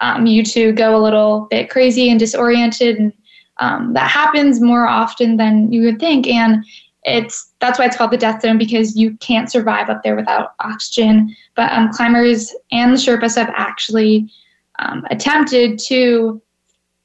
[0.00, 2.98] um, you to go a little bit crazy and disoriented.
[2.98, 3.12] And
[3.58, 6.26] um, that happens more often than you would think.
[6.26, 6.64] And
[7.04, 10.54] it's that's why it's called the death zone because you can't survive up there without
[10.60, 11.34] oxygen.
[11.54, 14.30] But um, climbers and the sherpas have actually
[14.78, 16.40] um, attempted to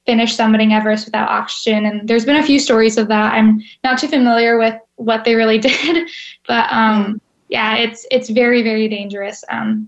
[0.09, 1.85] finish summiting Everest without oxygen.
[1.85, 3.35] And there's been a few stories of that.
[3.35, 6.09] I'm not too familiar with what they really did,
[6.47, 9.43] but um, yeah, it's it's very very dangerous.
[9.49, 9.87] Um,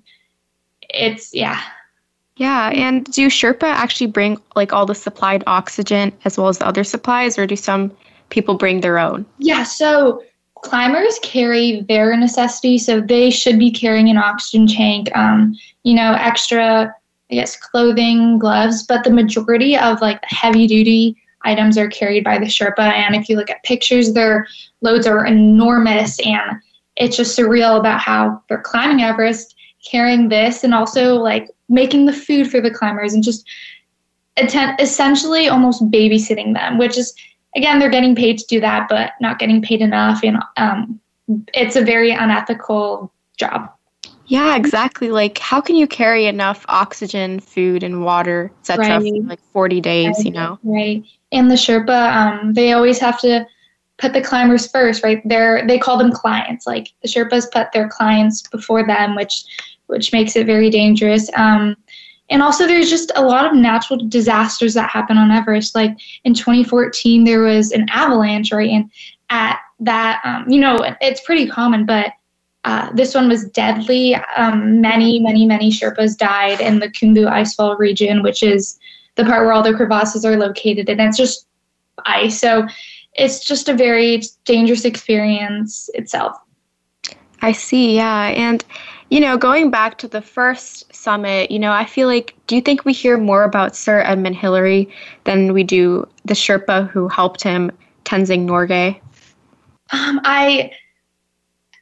[0.91, 1.59] it's yeah.
[2.37, 6.67] Yeah, and do Sherpa actually bring like all the supplied oxygen as well as the
[6.67, 7.91] other supplies, or do some
[8.29, 9.25] people bring their own?
[9.39, 10.23] Yeah, so
[10.61, 16.13] climbers carry their necessities, so they should be carrying an oxygen tank, um, you know,
[16.13, 16.95] extra,
[17.31, 22.37] I guess, clothing, gloves, but the majority of like heavy duty items are carried by
[22.37, 22.79] the Sherpa.
[22.79, 24.47] And if you look at pictures, their
[24.81, 26.61] loads are enormous, and
[26.97, 29.55] it's just surreal about how they're climbing Everest,
[29.89, 33.47] carrying this, and also like making the food for the climbers, and just
[34.37, 37.13] essentially almost babysitting them, which is
[37.55, 40.23] again, they're getting paid to do that, but not getting paid enough.
[40.23, 40.99] And um,
[41.53, 43.71] it's a very unethical job.
[44.31, 45.11] Yeah, exactly.
[45.11, 49.01] Like, how can you carry enough oxygen, food, and water, etc., right.
[49.01, 50.25] for like 40 days, right.
[50.25, 50.57] you know?
[50.63, 51.03] Right.
[51.33, 53.45] And the Sherpa, um, they always have to
[53.97, 55.21] put the climbers first, right?
[55.25, 56.65] They're, they call them clients.
[56.65, 59.43] Like, the Sherpas put their clients before them, which
[59.87, 61.29] which makes it very dangerous.
[61.35, 61.75] Um,
[62.29, 65.75] and also, there's just a lot of natural disasters that happen on Everest.
[65.75, 68.69] Like in 2014, there was an avalanche, right?
[68.69, 68.89] And
[69.29, 72.13] at that, um, you know, it's pretty common, but
[72.63, 74.15] uh, this one was deadly.
[74.37, 78.79] Um, many, many, many Sherpas died in the Khumbu Icefall region, which is
[79.15, 81.47] the part where all the crevasses are located, and it's just
[82.05, 82.39] ice.
[82.39, 82.67] So
[83.13, 86.37] it's just a very dangerous experience itself.
[87.41, 88.27] I see, yeah.
[88.27, 88.63] And
[89.11, 92.61] you know, going back to the first summit, you know, I feel like, do you
[92.61, 94.89] think we hear more about Sir Edmund Hillary
[95.25, 97.71] than we do the Sherpa who helped him,
[98.05, 99.01] Tenzing Norgay?
[99.91, 100.71] Um, I,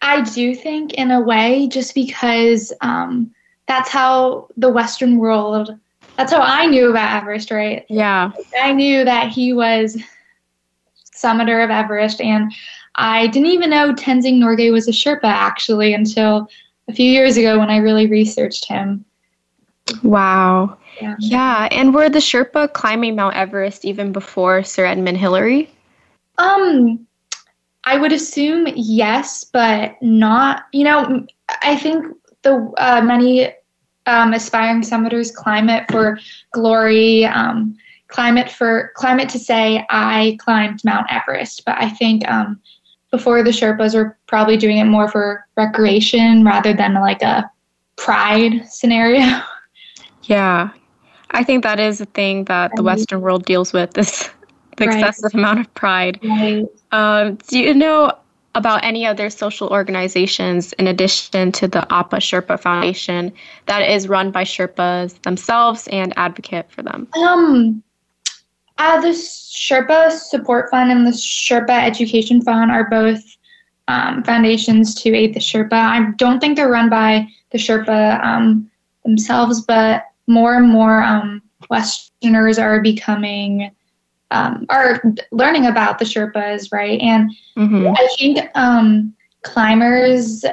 [0.02, 3.34] I do think, in a way, just because um,
[3.68, 5.78] that's how the Western world,
[6.18, 7.86] that's how I knew about Everest, right?
[7.89, 8.32] Yeah.
[8.60, 9.97] I knew that he was
[11.14, 12.52] summiter of Everest, and
[12.95, 16.50] I didn't even know Tenzing Norgay was a Sherpa actually until
[16.88, 19.06] a few years ago when I really researched him.
[20.04, 20.78] Wow.
[21.02, 21.16] Yeah.
[21.20, 21.68] yeah.
[21.72, 25.70] And were the Sherpa climbing Mount Everest even before Sir Edmund Hillary?
[26.38, 27.08] Um,
[27.90, 30.66] I would assume yes, but not.
[30.74, 31.26] You know,
[31.64, 32.06] I think
[32.44, 33.52] the uh, many
[34.06, 36.20] um, aspiring summiters climb it for
[36.54, 37.76] glory, um,
[38.08, 41.66] climb it for climate to say I climbed Mount Everest.
[41.66, 42.62] But I think um,
[43.10, 47.50] before the Sherpas were probably doing it more for recreation rather than like a
[47.96, 49.42] pride scenario.
[50.24, 50.70] Yeah.
[51.32, 54.30] I think that is a thing that the Western world deals with is
[54.80, 55.00] the right.
[55.00, 56.20] excessive amount of pride.
[56.24, 56.66] Right.
[56.92, 58.14] Um, do you know
[58.56, 63.32] about any other social organizations in addition to the Apa Sherpa Foundation
[63.68, 67.08] that is run by Sherpas themselves and advocate for them?
[67.14, 67.84] Um,
[68.80, 73.22] uh, the Sherpa Support Fund and the Sherpa Education Fund are both
[73.88, 75.74] um, foundations to aid the Sherpa.
[75.74, 78.70] I don't think they're run by the Sherpa um,
[79.04, 83.72] themselves, but more and more um, Westerners are becoming
[84.32, 85.02] um, are
[85.32, 87.00] learning about the Sherpas, right?
[87.02, 87.88] And mm-hmm.
[87.88, 89.14] I think um,
[89.44, 90.46] climbers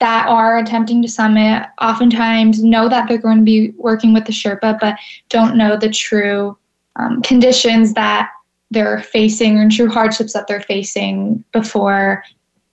[0.00, 4.32] that are attempting to summit oftentimes know that they're going to be working with the
[4.32, 4.96] Sherpa, but
[5.28, 6.56] don't know the true
[6.96, 8.30] um, conditions that
[8.70, 12.22] they're facing or true hardships that they're facing before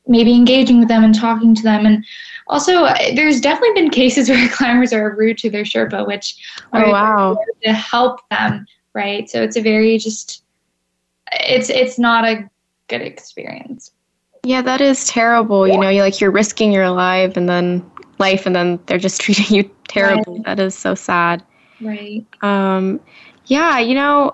[0.08, 1.86] maybe engaging with them and talking to them.
[1.86, 2.06] And
[2.48, 2.86] also,
[3.16, 6.36] there's definitely been cases where climbers are rude to their Sherpa, which
[6.74, 7.38] oh, wow.
[7.64, 8.66] to help them,
[8.96, 9.30] right?
[9.30, 10.44] So it's a very just,
[11.32, 12.50] it's it's not a
[12.88, 13.92] good experience.
[14.44, 15.68] Yeah, that is terrible.
[15.68, 17.84] You know, you like you're risking your life and then
[18.20, 20.36] life, and then they're just treating you terribly.
[20.36, 20.46] Right.
[20.46, 21.44] That is so sad.
[21.82, 22.26] Right.
[22.42, 23.00] Um,
[23.48, 24.34] yeah, you know,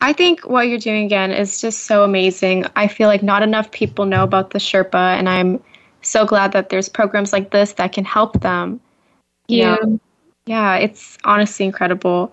[0.00, 2.64] I think what you're doing again is just so amazing.
[2.74, 5.62] I feel like not enough people know about the Sherpa, and I'm
[6.02, 8.80] so glad that there's programs like this that can help them.
[9.48, 9.76] Yeah.
[10.46, 12.32] yeah, it's honestly incredible.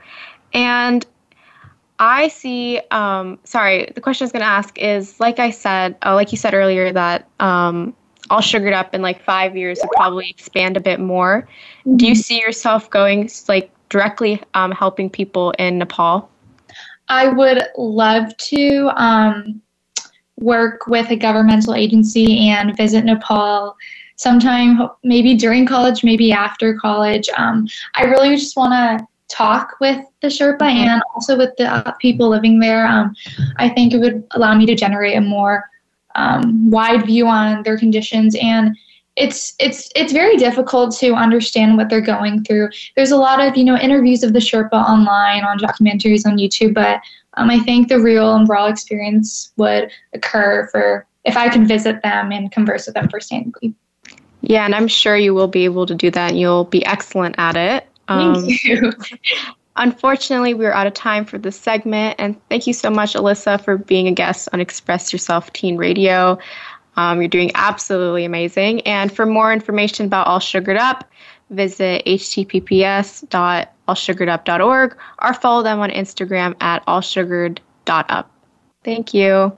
[0.54, 1.06] And
[2.00, 5.98] I see, um, sorry, the question I was going to ask is like I said,
[6.06, 7.94] uh, like you said earlier, that um,
[8.30, 11.48] all sugared up in like five years would probably expand a bit more.
[11.86, 11.98] Mm-hmm.
[11.98, 12.22] Do you mm-hmm.
[12.22, 16.30] see yourself going like directly um, helping people in Nepal?
[17.10, 19.62] I would love to um,
[20.38, 23.76] work with a governmental agency and visit Nepal
[24.16, 27.30] sometime, maybe during college, maybe after college.
[27.36, 30.90] Um, I really just want to talk with the Sherpa mm-hmm.
[30.90, 32.86] and also with the uh, people living there.
[32.86, 33.16] Um,
[33.58, 35.70] I think it would allow me to generate a more
[36.16, 38.76] um, wide view on their conditions and
[39.16, 42.70] it's it's it's very difficult to understand what they're going through.
[42.96, 46.74] There's a lot of you know interviews of the Sherpa online on documentaries on YouTube,
[46.74, 47.02] but
[47.36, 52.02] um, I think the real and raw experience would occur for if I can visit
[52.02, 53.54] them and converse with them firsthand.
[54.42, 56.32] Yeah, and I'm sure you will be able to do that.
[56.32, 57.89] and You'll be excellent at it.
[58.10, 58.92] Um, Thank you.
[59.76, 63.78] Unfortunately, we're out of time for this segment, and thank you so much, Alyssa, for
[63.78, 66.38] being a guest on Express Yourself Teen Radio.
[66.98, 68.82] Um, you're doing absolutely amazing.
[68.82, 71.10] And for more information about All Sugared Up,
[71.50, 78.30] visit https.allsugaredup.org or follow them on Instagram at allsugared.up.
[78.84, 79.58] Thank you.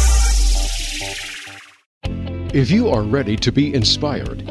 [2.53, 4.50] If you are ready to be inspired,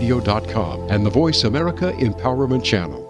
[0.00, 3.09] BeTheStarYouAreRadio.com and the Voice America Empowerment Channel.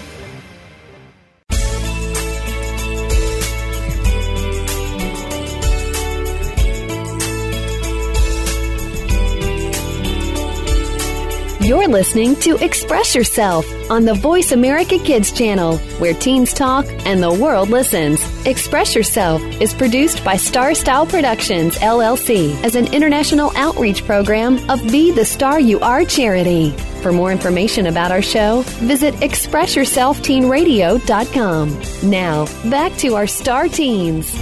[11.71, 17.23] You're listening to Express Yourself on the Voice America Kids channel, where teens talk and
[17.23, 18.21] the world listens.
[18.45, 24.83] Express Yourself is produced by Star Style Productions, LLC, as an international outreach program of
[24.91, 26.71] Be the Star You Are charity.
[27.01, 32.09] For more information about our show, visit ExpressYourselfTeenRadio.com.
[32.09, 34.37] Now, back to our star teens.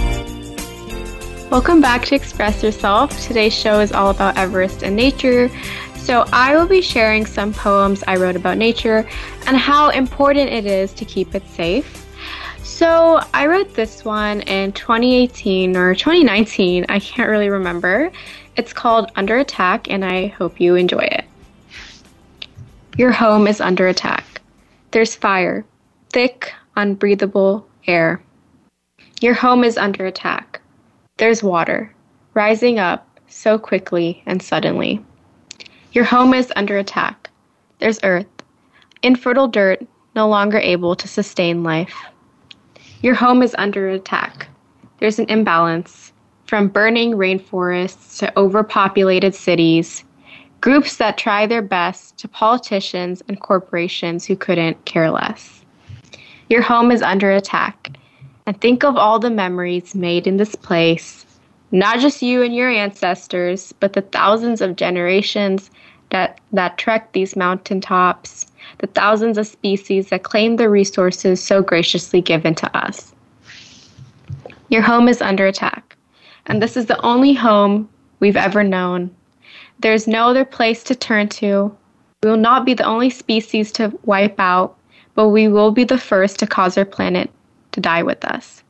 [1.48, 3.24] Welcome back to Express Yourself.
[3.24, 5.48] Today's show is all about Everest and nature.
[6.10, 9.08] So, I will be sharing some poems I wrote about nature
[9.46, 12.04] and how important it is to keep it safe.
[12.64, 18.10] So, I wrote this one in 2018 or 2019, I can't really remember.
[18.56, 21.26] It's called Under Attack, and I hope you enjoy it.
[22.98, 24.40] Your home is under attack.
[24.90, 25.64] There's fire,
[26.12, 28.20] thick, unbreathable air.
[29.20, 30.60] Your home is under attack.
[31.18, 31.94] There's water,
[32.34, 35.04] rising up so quickly and suddenly.
[35.92, 37.30] Your home is under attack.
[37.80, 38.26] There's earth,
[39.02, 39.84] infertile dirt,
[40.14, 41.94] no longer able to sustain life.
[43.02, 44.46] Your home is under attack.
[44.98, 46.12] There's an imbalance
[46.46, 50.04] from burning rainforests to overpopulated cities,
[50.60, 55.64] groups that try their best to politicians and corporations who couldn't care less.
[56.48, 57.96] Your home is under attack.
[58.46, 61.19] And think of all the memories made in this place,
[61.72, 65.70] not just you and your ancestors, but the thousands of generations
[66.10, 68.46] that, that trek these mountain tops,
[68.78, 73.14] the thousands of species that claim the resources so graciously given to us.
[74.68, 75.96] Your home is under attack,
[76.46, 77.88] and this is the only home
[78.20, 79.10] we've ever known.
[79.80, 81.74] There's no other place to turn to.
[82.22, 84.76] We will not be the only species to wipe out,
[85.14, 87.30] but we will be the first to cause our planet
[87.72, 88.62] to die with us.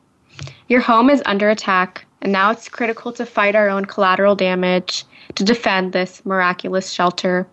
[0.69, 2.05] Your home is under attack.
[2.21, 5.05] And now it's critical to fight our own collateral damage
[5.35, 7.47] to defend this miraculous shelter.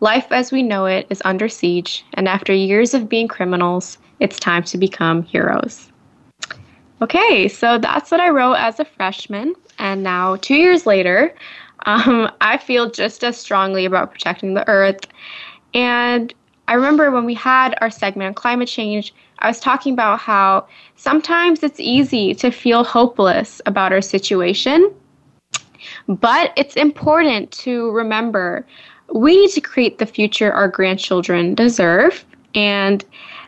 [0.00, 4.40] Life as we know it is under siege, and after years of being criminals, it's
[4.40, 5.90] time to become heroes.
[7.02, 11.34] Okay, so that's what I wrote as a freshman, and now two years later,
[11.86, 15.06] um, I feel just as strongly about protecting the earth.
[15.72, 16.34] And
[16.70, 20.68] I remember when we had our segment on climate change, I was talking about how
[20.94, 24.94] sometimes it's easy to feel hopeless about our situation,
[26.06, 28.64] but it's important to remember
[29.12, 32.24] we need to create the future our grandchildren deserve.
[32.54, 33.04] And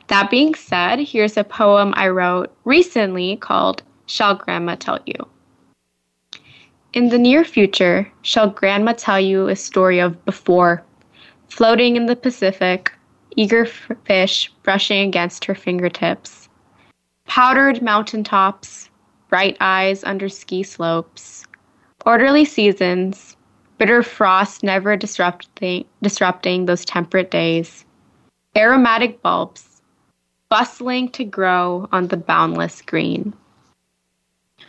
[0.09, 5.29] that being said, here's a poem I wrote recently called Shall Grandma Tell You?
[6.93, 10.83] In the near future, shall Grandma tell you a story of before,
[11.49, 12.93] floating in the Pacific,
[13.37, 16.49] eager fish brushing against her fingertips,
[17.27, 18.91] powdered mountain tops,
[19.29, 21.47] bright eyes under ski slopes,
[22.05, 23.37] orderly seasons,
[23.79, 27.85] bitter frost never disrupting, disrupting those temperate days,
[28.57, 29.83] aromatic bulbs,
[30.49, 33.33] bustling to grow on the boundless green.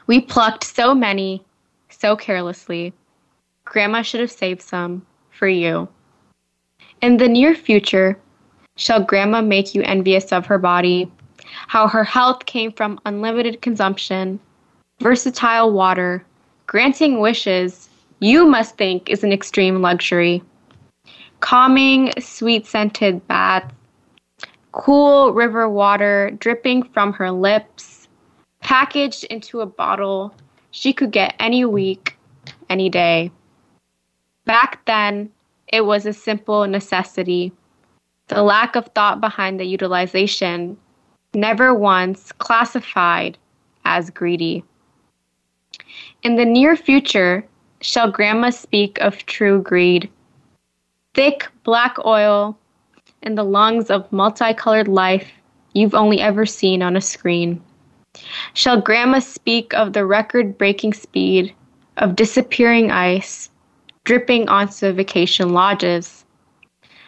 [0.08, 1.44] We plucked so many
[1.90, 2.94] so carelessly.
[3.66, 5.88] Grandma should have saved some for you.
[7.02, 8.18] In the near future,
[8.76, 11.12] shall Grandma make you envious of her body,
[11.68, 14.40] how her health came from unlimited consumption,
[15.00, 16.26] versatile water,
[16.68, 20.42] granting wishes you must think is an extreme luxury,
[21.42, 23.74] calming, sweet scented baths,
[24.72, 28.08] cool river water dripping from her lips,
[28.62, 30.34] packaged into a bottle
[30.72, 32.18] she could get any week,
[32.70, 33.32] any day.
[34.46, 35.30] Back then,
[35.68, 37.52] it was a simple necessity.
[38.28, 40.78] The lack of thought behind the utilization,
[41.34, 43.38] never once classified
[43.86, 44.64] as greedy.
[46.24, 47.46] In the near future,
[47.82, 50.10] shall Grandma speak of true greed?
[51.14, 52.58] Thick black oil
[53.22, 55.32] in the lungs of multicolored life
[55.74, 57.62] you've only ever seen on a screen.
[58.54, 61.54] Shall Grandma speak of the record breaking speed
[61.98, 63.50] of disappearing ice
[64.04, 66.23] dripping onto vacation lodges?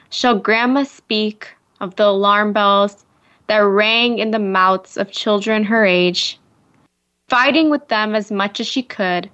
[0.10, 1.50] Shall Grandma speak
[1.82, 3.06] of the alarm bells
[3.48, 6.40] that rang in the mouths of children her age,
[7.28, 9.30] fighting with them as much as she could,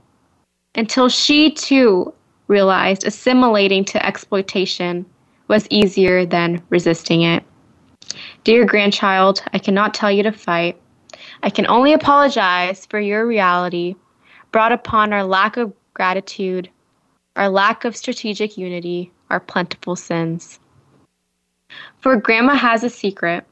[0.76, 2.13] until she too
[2.47, 5.05] realized assimilating to exploitation
[5.47, 7.43] was easier than resisting it?
[8.43, 10.82] Dear grandchild, I cannot tell you to fight.
[11.43, 13.95] I can only apologize for your reality
[14.51, 16.69] brought upon our lack of gratitude,
[17.36, 20.59] our lack of strategic unity, our plentiful sins.
[21.99, 23.45] For Grandma has a secret.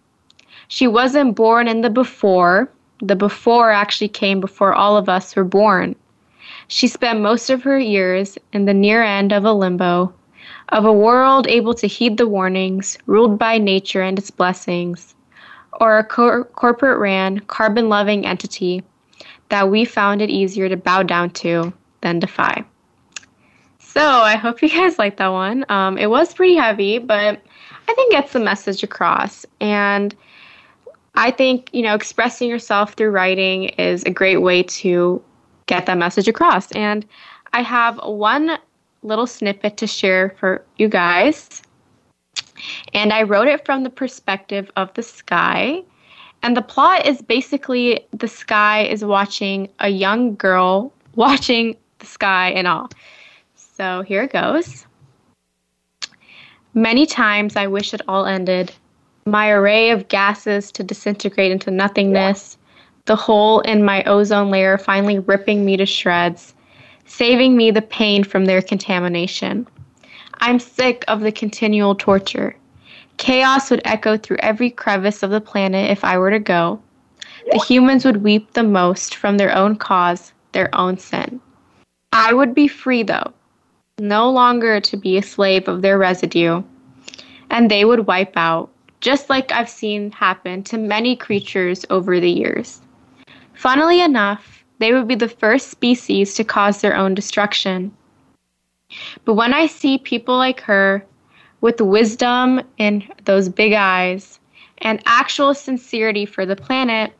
[0.68, 2.70] She wasn't born in the before.
[3.02, 5.96] The before actually came before all of us were born.
[6.68, 10.14] She spent most of her years in the near end of a limbo,
[10.70, 15.16] of a world able to heed the warnings, ruled by nature and its blessings,
[15.80, 18.84] or a cor- corporate ran, carbon loving entity
[19.50, 22.64] that we found it easier to bow down to than defy.
[23.80, 25.66] So I hope you guys liked that one.
[25.70, 27.42] Um, it was pretty heavy, but
[27.90, 29.48] I think gets the message across.
[29.60, 30.16] And
[31.16, 35.20] I think, you know, expressing yourself through writing is a great way to
[35.66, 36.72] get that message across.
[36.74, 37.04] And
[37.54, 38.60] I have one
[39.02, 41.64] little snippet to share for you guys.
[42.94, 45.82] And I wrote it from the perspective of the sky.
[46.44, 52.52] And the plot is basically the sky is watching a young girl watching the sky
[52.52, 52.88] in awe.
[53.56, 54.86] So here it goes.
[56.74, 58.72] Many times I wish it all ended.
[59.26, 62.58] My array of gases to disintegrate into nothingness,
[63.06, 66.54] the hole in my ozone layer finally ripping me to shreds,
[67.06, 69.68] saving me the pain from their contamination.
[70.42, 72.56] I'm sick of the continual torture.
[73.18, 76.80] Chaos would echo through every crevice of the planet if I were to go.
[77.52, 81.42] The humans would weep the most from their own cause, their own sin.
[82.14, 83.34] I would be free, though,
[84.00, 86.64] no longer to be a slave of their residue.
[87.50, 88.70] And they would wipe out,
[89.02, 92.82] just like I've seen happen to many creatures over the years.
[93.54, 97.92] Funnily enough, they would be the first species to cause their own destruction.
[99.26, 101.06] But when I see people like her,
[101.62, 104.40] with wisdom in those big eyes
[104.80, 107.14] and actual sincerity for the planet,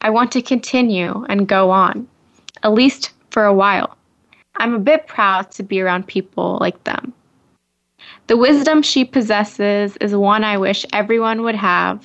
[0.00, 2.06] I want to continue and go on,
[2.62, 3.97] at least for a while.
[4.58, 7.12] I'm a bit proud to be around people like them.
[8.26, 12.04] The wisdom she possesses is one I wish everyone would have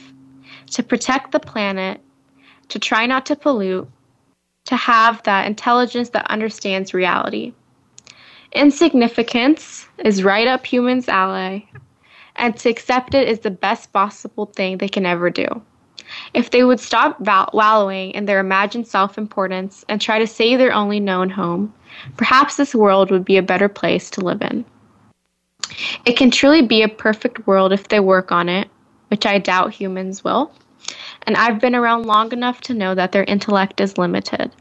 [0.72, 2.00] to protect the planet,
[2.70, 3.90] to try not to pollute,
[4.66, 7.54] to have that intelligence that understands reality.
[8.54, 11.70] Insignificance is right up humans' alley,
[12.36, 15.48] and to accept it is the best possible thing they can ever do.
[16.34, 20.74] If they would stop wallowing in their imagined self importance and try to save their
[20.74, 21.74] only known home,
[22.18, 24.66] perhaps this world would be a better place to live in.
[26.06, 28.68] It can truly be a perfect world if they work on it,
[29.08, 30.52] which I doubt humans will.
[31.26, 34.52] And I've been around long enough to know that their intellect is limited.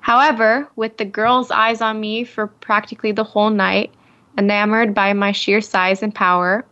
[0.00, 3.92] However, with the girls' eyes on me for practically the whole night,
[4.36, 6.66] enamored by my sheer size and power,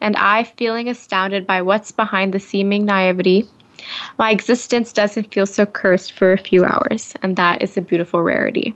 [0.00, 3.46] and I feeling astounded by what's behind the seeming naivety,
[4.18, 8.22] my existence doesn't feel so cursed for a few hours, and that is a beautiful
[8.22, 8.74] rarity.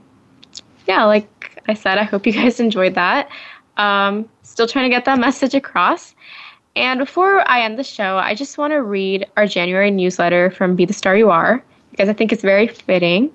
[0.87, 3.29] Yeah, like I said, I hope you guys enjoyed that.
[3.77, 6.15] Um, still trying to get that message across.
[6.75, 10.75] And before I end the show, I just want to read our January newsletter from
[10.75, 13.31] Be the Star You Are because I think it's very fitting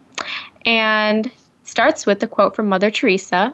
[0.65, 1.31] and
[1.65, 3.53] starts with a quote from Mother Teresa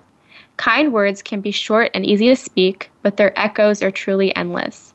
[0.58, 4.92] Kind words can be short and easy to speak, but their echoes are truly endless.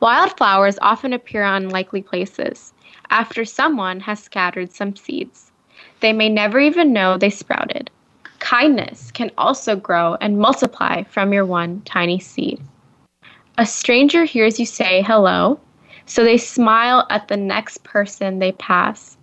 [0.00, 2.72] Wildflowers often appear on likely places
[3.10, 5.49] after someone has scattered some seeds.
[6.00, 7.90] They may never even know they sprouted.
[8.38, 12.60] Kindness can also grow and multiply from your one tiny seed.
[13.58, 15.60] A stranger hears you say hello,
[16.06, 19.18] so they smile at the next person they pass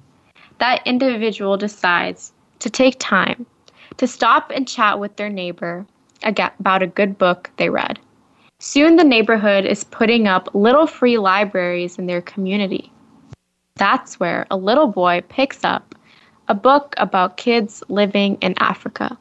[0.60, 3.46] that individual decides to take time
[3.98, 5.86] to stop and chat with their neighbor
[6.24, 8.00] about a good book they read.
[8.60, 12.92] Soon the neighborhood is putting up little free libraries in their community.
[13.76, 15.94] That's where a little boy picks up
[16.48, 19.18] a book about kids living in Africa.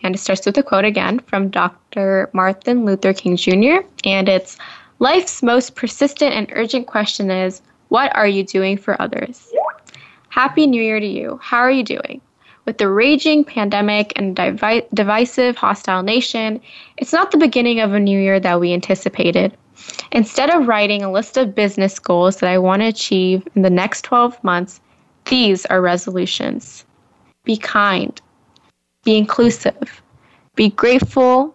[0.03, 2.31] And it starts with a quote again from Dr.
[2.33, 3.85] Martin Luther King Jr.
[4.05, 4.57] And it's
[4.99, 9.51] Life's most persistent and urgent question is, What are you doing for others?
[10.29, 11.39] Happy New Year to you.
[11.43, 12.21] How are you doing?
[12.67, 16.61] With the raging pandemic and divi- divisive, hostile nation,
[16.99, 19.57] it's not the beginning of a new year that we anticipated.
[20.13, 23.71] Instead of writing a list of business goals that I want to achieve in the
[23.71, 24.81] next 12 months,
[25.27, 26.85] these are resolutions.
[27.45, 28.21] Be kind,
[29.05, 30.03] be inclusive,
[30.57, 31.55] be grateful,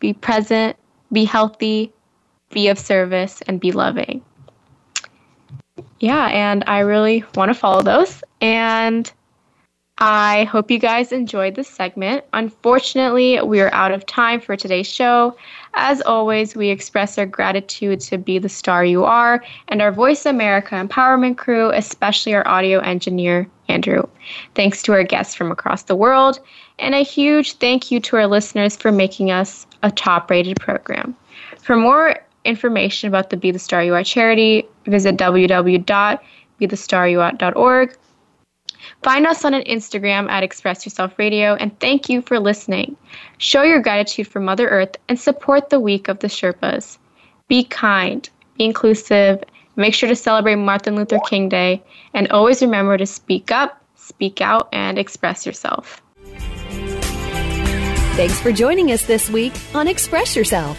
[0.00, 0.76] be present,
[1.12, 1.92] be healthy,
[2.50, 4.22] be of service, and be loving.
[6.00, 8.24] Yeah, and I really want to follow those.
[8.40, 9.12] And
[9.98, 12.24] I hope you guys enjoyed this segment.
[12.32, 15.36] Unfortunately, we are out of time for today's show.
[15.74, 20.26] As always, we express our gratitude to Be the Star You Are and our Voice
[20.26, 24.02] America Empowerment crew, especially our audio engineer, Andrew.
[24.54, 26.40] Thanks to our guests from across the world,
[26.78, 31.14] and a huge thank you to our listeners for making us a top rated program.
[31.60, 37.96] For more information about the Be the Star You Are charity, visit www.bethestaryouare.org.
[39.02, 42.96] Find us on an Instagram at Express Yourself Radio, and thank you for listening.
[43.38, 46.98] Show your gratitude for Mother Earth and support the week of the Sherpas.
[47.48, 49.42] Be kind, be inclusive,
[49.76, 51.82] make sure to celebrate Martin Luther King Day,
[52.14, 56.02] and always remember to speak up, speak out, and express yourself.
[58.14, 60.78] Thanks for joining us this week on Express Yourself,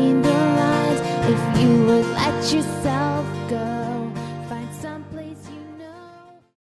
[2.49, 2.80] the